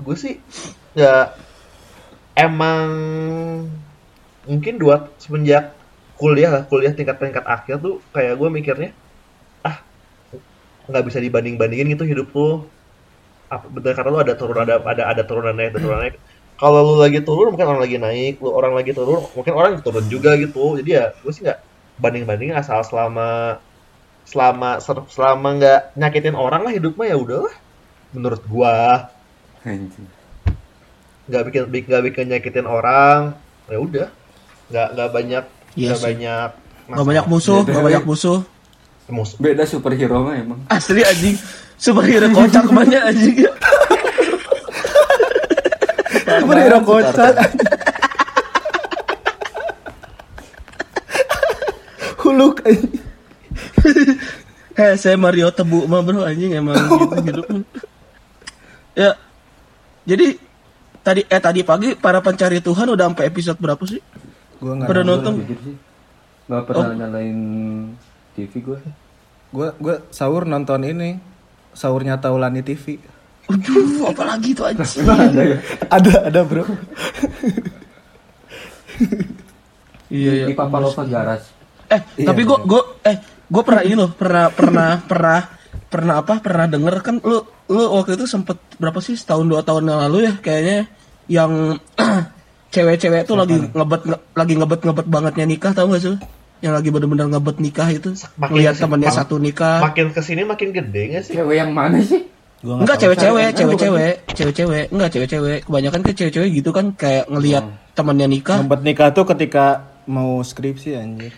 gue 0.00 0.16
sih 0.16 0.40
ya 0.96 1.36
emang 2.32 2.88
mungkin 4.48 4.80
dua 4.80 5.12
semenjak 5.20 5.76
kuliah 6.20 6.50
lah 6.52 6.62
kuliah 6.68 6.92
tingkat-tingkat 6.92 7.42
akhir 7.48 7.80
tuh 7.80 8.04
kayak 8.12 8.36
gue 8.36 8.48
mikirnya 8.52 8.90
ah 9.64 9.80
nggak 10.84 11.04
bisa 11.08 11.18
dibanding 11.24 11.56
bandingin 11.56 11.88
gitu 11.96 12.04
hidup 12.04 12.28
lu. 12.36 12.68
Apa 13.48 13.66
bener 13.66 13.96
kata 13.96 14.08
lu 14.12 14.20
ada 14.20 14.36
turun 14.36 14.60
ada 14.60 14.78
ada 14.84 15.02
ada 15.10 15.22
turunan 15.24 15.56
naik 15.56 15.74
ada 15.74 15.80
turunan 15.82 16.02
naik 16.04 16.16
kalau 16.60 16.84
lu 16.84 16.94
lagi 17.00 17.24
turun 17.24 17.56
mungkin 17.56 17.66
orang 17.72 17.82
lagi 17.82 17.96
naik 17.96 18.36
lu 18.44 18.52
orang 18.52 18.76
lagi 18.76 18.92
turun 18.92 19.24
mungkin 19.32 19.52
orang 19.56 19.80
turun 19.80 20.04
juga 20.12 20.36
gitu. 20.36 20.76
Jadi 20.76 20.90
ya 20.92 21.16
gue 21.16 21.32
sih 21.32 21.42
nggak 21.48 21.58
banding 21.96 22.28
bandingin 22.28 22.56
asal 22.60 22.84
selama 22.84 23.58
selama 24.28 24.78
selama 25.08 25.48
nggak 25.56 25.80
nyakitin 25.96 26.36
orang 26.36 26.62
lah 26.62 26.72
hidup 26.76 26.94
mah 27.00 27.08
ya 27.08 27.16
udahlah 27.16 27.54
menurut 28.12 28.42
gua. 28.44 29.08
Anjing. 29.64 30.08
nggak 31.30 31.42
bikin 31.46 31.62
bik- 31.70 31.86
nggak 31.86 32.04
bikin 32.10 32.26
nyakitin 32.28 32.66
orang 32.68 33.34
ya 33.66 33.78
udah. 33.80 34.08
Nggak 34.70 34.88
nggak 34.94 35.10
banyak 35.10 35.44
Iya 35.78 35.94
nggak 35.94 35.98
sih. 35.98 36.06
banyak 36.06 36.50
Gak 36.90 37.06
banyak 37.06 37.26
musuh, 37.30 37.62
gak 37.62 37.86
banyak 37.86 38.02
musuh. 38.02 38.42
musuh 39.06 39.38
Beda 39.38 39.62
superhero 39.62 40.26
mah 40.26 40.34
emang. 40.38 40.58
Asli 40.66 41.02
anjing. 41.06 41.38
Superhero 41.78 42.26
kocak 42.34 42.66
banyak 42.78 43.02
anjing. 43.02 43.46
Superhero 46.26 46.78
kocak. 46.82 47.34
Huluk 52.22 52.58
anjing. 52.66 53.02
Heh, 54.76 54.94
saya 55.02 55.16
Mario 55.18 55.50
Tebu 55.50 55.86
mah 55.86 56.02
bro 56.02 56.26
anjing 56.26 56.54
emang 56.54 56.78
gitu 57.02 57.16
hidupnya. 57.22 57.62
Ya. 58.94 59.10
Jadi 60.06 60.38
tadi 61.06 61.22
eh 61.26 61.40
tadi 61.40 61.60
pagi 61.62 61.94
para 61.94 62.18
pencari 62.18 62.58
Tuhan 62.58 62.90
udah 62.90 63.10
sampai 63.12 63.30
episode 63.30 63.58
berapa 63.62 63.82
sih? 63.86 64.00
Gua 64.60 64.72
enggak 64.76 64.88
Pada 64.92 65.02
nonton. 65.02 65.32
Jujur 65.42 65.58
sih. 65.64 65.76
Gak 66.50 66.62
pernah 66.68 66.94
nyalain 66.94 67.40
TV 68.36 68.52
gue. 68.60 68.78
Gua 69.50 69.68
gua 69.80 70.04
sahur 70.12 70.44
nonton 70.44 70.84
ini. 70.84 71.16
Sahurnya 71.72 72.20
Taulani 72.20 72.60
TV. 72.60 73.00
Aduh, 73.50 74.06
apalagi 74.06 74.54
tuh 74.54 74.68
anjing. 74.68 75.06
ada 75.10 75.42
ya? 75.42 75.58
Ada 75.90 76.14
ada, 76.30 76.40
Bro. 76.46 76.64
Iya 80.10 80.50
Di 80.50 80.54
Papa 80.58 80.82
Lova 80.82 81.06
Garas. 81.06 81.42
Eh, 81.90 82.22
tapi 82.22 82.46
gue 82.46 82.58
gue 82.66 82.82
eh 83.06 83.18
gue 83.50 83.62
pernah 83.66 83.82
ini 83.82 83.94
loh, 83.98 84.10
pernah 84.14 84.46
pernah 84.50 84.98
pernah 85.02 85.40
pernah 85.90 86.14
apa? 86.22 86.38
Pernah 86.42 86.66
denger 86.70 86.94
kan 87.02 87.16
lu 87.22 87.42
lu 87.70 87.82
waktu 87.98 88.18
itu 88.18 88.26
sempet 88.26 88.58
berapa 88.78 88.98
sih 88.98 89.14
setahun 89.14 89.46
dua 89.46 89.62
tahun 89.62 89.90
yang 89.90 90.00
lalu 90.10 90.18
ya 90.30 90.32
kayaknya 90.38 90.78
yang 91.30 91.78
cewek-cewek 92.70 93.22
tuh 93.24 93.34
lagi 93.34 93.56
ngebet 93.58 94.02
nge- 94.04 94.22
lagi 94.32 94.54
ngebet 94.54 94.80
ngebet 94.80 95.06
bangetnya 95.06 95.44
nikah 95.44 95.72
tahu 95.72 95.86
gak 95.90 96.02
sih? 96.02 96.16
Yang 96.60 96.72
lagi 96.74 96.88
bener-bener 96.88 97.26
ngebet 97.28 97.56
nikah 97.58 97.88
itu 97.88 98.10
Makin 98.36 98.54
lihat 98.54 98.74
kesini- 98.74 98.84
temannya 98.84 99.08
mak- 99.08 99.18
satu 99.18 99.34
nikah. 99.36 99.78
makin 99.80 100.06
ke 100.08 100.20
sini 100.20 100.42
makin 100.44 100.68
gede 100.70 101.02
nggak 101.08 101.22
sih 101.22 101.34
Cewek 101.34 101.56
yang 101.56 101.70
mana 101.70 101.98
sih? 102.00 102.20
Gua 102.60 102.76
Enggak 102.76 102.96
cewek-cewek, 102.98 103.46
Bukan. 103.46 103.56
cewek-cewek, 103.56 104.14
cewek-cewek, 104.30 104.84
enggak 104.90 105.08
cewek-cewek. 105.10 105.58
Kebanyakan 105.64 106.00
kan 106.02 106.12
cewek-cewek 106.12 106.48
gitu 106.52 106.70
kan 106.70 106.86
kayak 106.92 107.24
ngelihat 107.26 107.64
temannya 107.90 108.28
nikah. 108.28 108.60
Ngebet 108.60 108.80
nikah 108.84 109.08
tuh 109.10 109.24
ketika 109.24 109.64
mau 110.04 110.44
skripsi 110.44 110.92
anjir. 110.92 111.32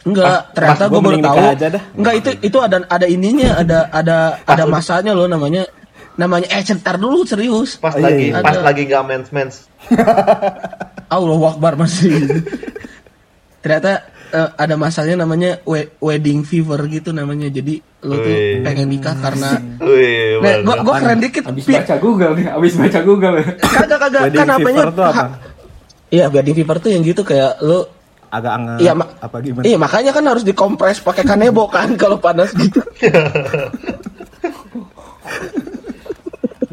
Enggak, 0.00 0.54
ternyata 0.54 0.82
pas 0.82 0.88
gue 0.88 0.94
gua 0.94 1.04
baru 1.04 1.18
tahu. 1.20 1.38
aja 1.52 1.66
dah. 1.68 1.82
Enggak 1.92 2.14
itu 2.16 2.30
itu 2.40 2.58
ada 2.58 2.76
ada 2.86 3.06
ininya, 3.06 3.50
ada 3.58 3.78
ada 3.90 4.16
ada 4.40 4.64
masanya 4.64 5.12
loh 5.12 5.26
namanya 5.26 5.68
namanya 6.16 6.48
eh 6.50 6.60
sebentar 6.60 6.96
dulu 6.96 7.22
serius. 7.22 7.76
pas 7.76 7.92
Oh, 7.92 8.00
iya, 8.00 8.04
lagi 8.06 8.24
iya. 8.26 8.40
pas 8.40 8.52
Ada. 8.52 8.64
lagi 8.64 8.82
nggak 8.84 9.04
mens 9.04 9.28
mens 9.30 9.54
Allah 11.06 11.40
Akbar 11.46 11.76
masih. 11.76 12.10
ternyata 13.62 13.92
eh, 14.28 14.48
ada 14.54 14.74
masanya 14.74 15.14
namanya 15.18 15.60
we- 15.62 15.92
wedding 15.98 16.42
fever 16.42 16.78
gitu 16.86 17.10
namanya. 17.10 17.46
Jadi 17.46 17.78
lo 18.00 18.16
tuh 18.16 18.26
Wih. 18.26 18.62
pengen 18.62 18.88
nikah 18.88 19.14
karena 19.14 19.58
Wih, 19.78 20.38
Nah, 20.38 20.54
gua, 20.62 20.76
gua 20.82 20.94
keren 20.98 21.18
dikit. 21.18 21.42
Abis 21.44 21.64
baca 21.64 21.94
Google 21.96 22.32
nih, 22.34 22.46
abis 22.48 22.72
baca 22.74 23.00
Google. 23.02 23.34
Kagak 23.58 23.98
kagak 23.98 24.22
Wedding 24.26 24.40
kan 24.40 24.48
apanya? 24.52 24.82
Iya, 26.06 26.30
wedding 26.30 26.54
fever 26.54 26.76
tuh 26.78 26.90
yang 26.90 27.02
gitu 27.02 27.22
kayak 27.22 27.58
lo 27.60 27.90
agak 28.26 28.52
anget 28.52 28.78
Iya, 28.82 28.92
apa 28.98 29.36
gimana? 29.38 29.64
Iya 29.64 29.76
makanya 29.76 30.10
kan 30.10 30.24
harus 30.26 30.42
dikompres 30.42 30.98
pakai 30.98 31.22
kanebo 31.22 31.66
kan 31.66 31.94
kalau 31.94 32.18
panas 32.18 32.50
gitu. 32.52 32.78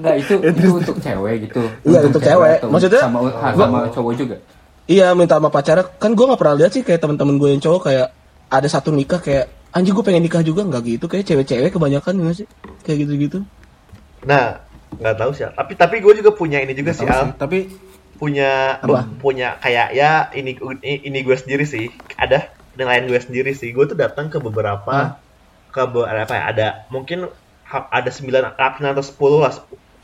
Enggak 0.03 0.15
itu 0.19 0.33
itu 0.43 0.67
untuk 0.75 0.95
cewek 0.99 1.47
gitu. 1.47 1.63
Iya, 1.87 1.99
untuk 2.11 2.19
cewek. 2.19 2.59
atau 2.59 2.67
Maksudnya, 2.67 3.01
sama 3.07 3.19
sama 3.55 3.77
cowok 3.87 4.13
juga. 4.19 4.35
Iya 4.83 5.15
minta 5.15 5.39
sama 5.39 5.47
pacarnya 5.47 5.87
kan 5.95 6.11
gue 6.11 6.25
nggak 6.27 6.39
pernah 6.43 6.55
lihat 6.59 6.71
sih 6.75 6.83
kayak 6.83 6.99
teman-teman 6.99 7.39
gue 7.39 7.55
yang 7.55 7.63
cowok 7.63 7.87
kayak 7.87 8.11
ada 8.51 8.67
satu 8.67 8.91
nikah 8.91 9.23
kayak 9.23 9.47
anjing 9.71 9.95
gue 9.95 10.03
pengen 10.03 10.27
nikah 10.27 10.43
juga 10.43 10.67
nggak 10.67 10.83
gitu 10.99 11.05
kayak 11.07 11.23
cewek-cewek 11.23 11.71
kebanyakan 11.71 12.19
ya 12.19 12.21
nggak 12.27 12.35
sih 12.43 12.47
kayak 12.83 12.97
gitu-gitu. 13.07 13.47
Nah, 14.27 14.59
nggak 14.99 15.15
tahu 15.15 15.31
sih. 15.31 15.47
Tapi 15.47 15.71
tapi 15.79 15.95
gue 16.03 16.19
juga 16.19 16.35
punya 16.35 16.59
ini 16.59 16.75
juga 16.75 16.91
sih, 16.91 17.07
Tahu 17.07 17.15
Al. 17.15 17.23
sih, 17.31 17.33
tapi 17.39 17.59
Punya 18.13 18.79
Apa? 18.79 19.09
punya 19.19 19.57
kayak 19.59 19.91
ya 19.97 20.29
ini 20.31 20.55
ini 20.85 21.19
gue 21.25 21.35
sendiri 21.35 21.65
sih. 21.67 21.91
Ada 22.15 22.53
penilaian 22.71 23.03
gue 23.09 23.19
sendiri 23.19 23.51
sih. 23.51 23.73
Gue 23.75 23.89
tuh 23.89 23.97
datang 23.99 24.31
ke 24.31 24.37
beberapa 24.39 25.17
ke 25.73 25.81
be- 25.89 26.07
ada 26.07 26.23
apa 26.23 26.33
ya? 26.37 26.43
Ada 26.53 26.67
mungkin 26.87 27.27
ada 27.67 28.09
9 28.13 28.53
atau 28.55 29.03
10 29.03 29.43
lah 29.43 29.53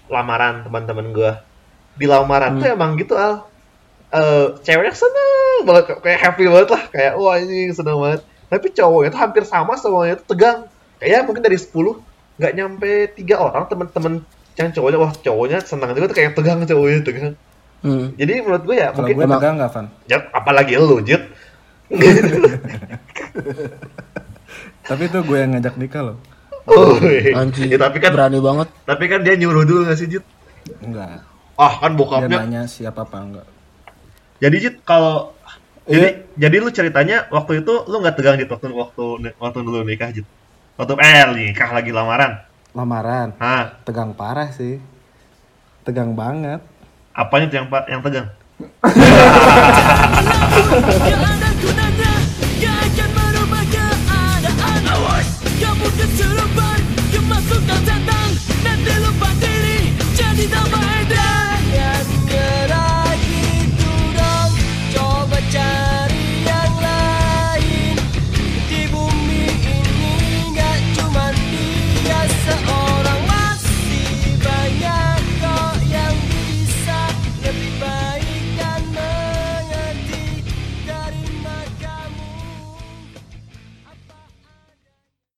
lamaran 0.10 0.62
teman-teman 0.62 1.06
gue. 1.10 1.32
Di 1.96 2.06
lamaran 2.06 2.58
tuh 2.58 2.68
emang 2.68 2.94
gitu, 2.96 3.14
Al. 3.14 3.46
eh 4.10 4.58
ceweknya 4.60 4.90
seneng 4.92 5.30
banget 5.64 6.02
kayak 6.02 6.18
happy 6.20 6.50
banget 6.50 6.70
lah 6.72 6.82
kayak 6.90 7.14
wah 7.14 7.38
ini 7.38 7.70
seneng 7.70 7.94
banget 7.94 8.26
tapi 8.50 8.74
cowoknya 8.74 9.14
tuh 9.14 9.22
hampir 9.22 9.44
sama 9.46 9.78
semuanya 9.78 10.18
tuh 10.18 10.34
tegang 10.34 10.66
kayak 10.98 11.30
mungkin 11.30 11.46
dari 11.46 11.54
10 11.54 11.70
nggak 12.42 12.54
nyampe 12.58 12.90
tiga 13.14 13.38
orang 13.38 13.70
temen-temen 13.70 14.26
yang 14.58 14.74
cowoknya 14.74 14.98
wah 14.98 15.14
cowoknya 15.14 15.62
senang 15.62 15.94
juga 15.94 16.10
tuh 16.10 16.18
kayak 16.18 16.34
tegang 16.34 16.66
cowoknya 16.66 17.00
tegang 17.06 17.38
Hmm. 17.80 18.12
jadi 18.18 18.42
menurut 18.42 18.66
gue 18.66 18.76
ya 18.76 18.90
kalau 18.90 19.06
mungkin 19.06 19.14
gue 19.14 19.24
emang- 19.24 19.38
tegang 19.38 19.56
nggak 19.56 19.72
Van? 19.72 19.86
Jat, 20.04 20.24
apalagi 20.34 20.74
lu 20.76 20.98
Jit 21.00 21.24
Tapi 24.84 25.02
itu 25.06 25.20
gue 25.22 25.38
yang 25.38 25.52
ngajak 25.54 25.76
nikah 25.78 26.02
loh. 26.04 26.18
Oh, 26.70 26.96
Anjing. 27.36 27.68
ya, 27.68 27.78
tapi 27.78 27.98
kan 27.98 28.12
berani 28.12 28.38
banget. 28.38 28.68
tapi 28.84 29.04
kan 29.06 29.20
dia 29.22 29.34
nyuruh 29.34 29.64
dulu 29.64 29.80
nggak 29.84 29.96
sih 29.96 30.08
Jit 30.08 30.24
Enggak. 30.80 31.24
ah 31.56 31.74
kan 31.78 31.92
Dia 31.92 31.98
bokapnya 31.98 32.38
nanya 32.40 32.62
siapa 32.66 33.02
apa 33.02 33.16
enggak. 33.20 33.46
jadi 34.38 34.56
Jit 34.60 34.76
kalau 34.84 35.32
Iya. 35.84 35.90
jadi 35.90 36.08
jadi 36.38 36.56
lu 36.60 36.70
ceritanya 36.70 37.26
waktu 37.28 37.60
itu 37.60 37.72
lu 37.84 37.96
nggak 37.98 38.14
tegang 38.14 38.36
Jit 38.38 38.48
waktu 38.48 38.66
waktu 38.70 39.04
waktu 39.36 39.58
dulu 39.60 39.78
nikah 39.82 40.10
Jit 40.10 40.24
waktu 40.76 40.92
eh 40.96 41.24
nikah 41.32 41.70
lagi 41.72 41.90
lamaran 41.90 42.44
Lamaran, 42.70 43.34
ah 43.42 43.82
tegang 43.82 44.14
parah 44.14 44.54
sih. 44.54 44.78
Tegang 45.82 46.14
banget. 46.14 46.62
apanya 47.12 47.50
tuh 47.50 47.56
yang 47.58 47.66
yang 47.90 48.00
tegang 48.00 48.28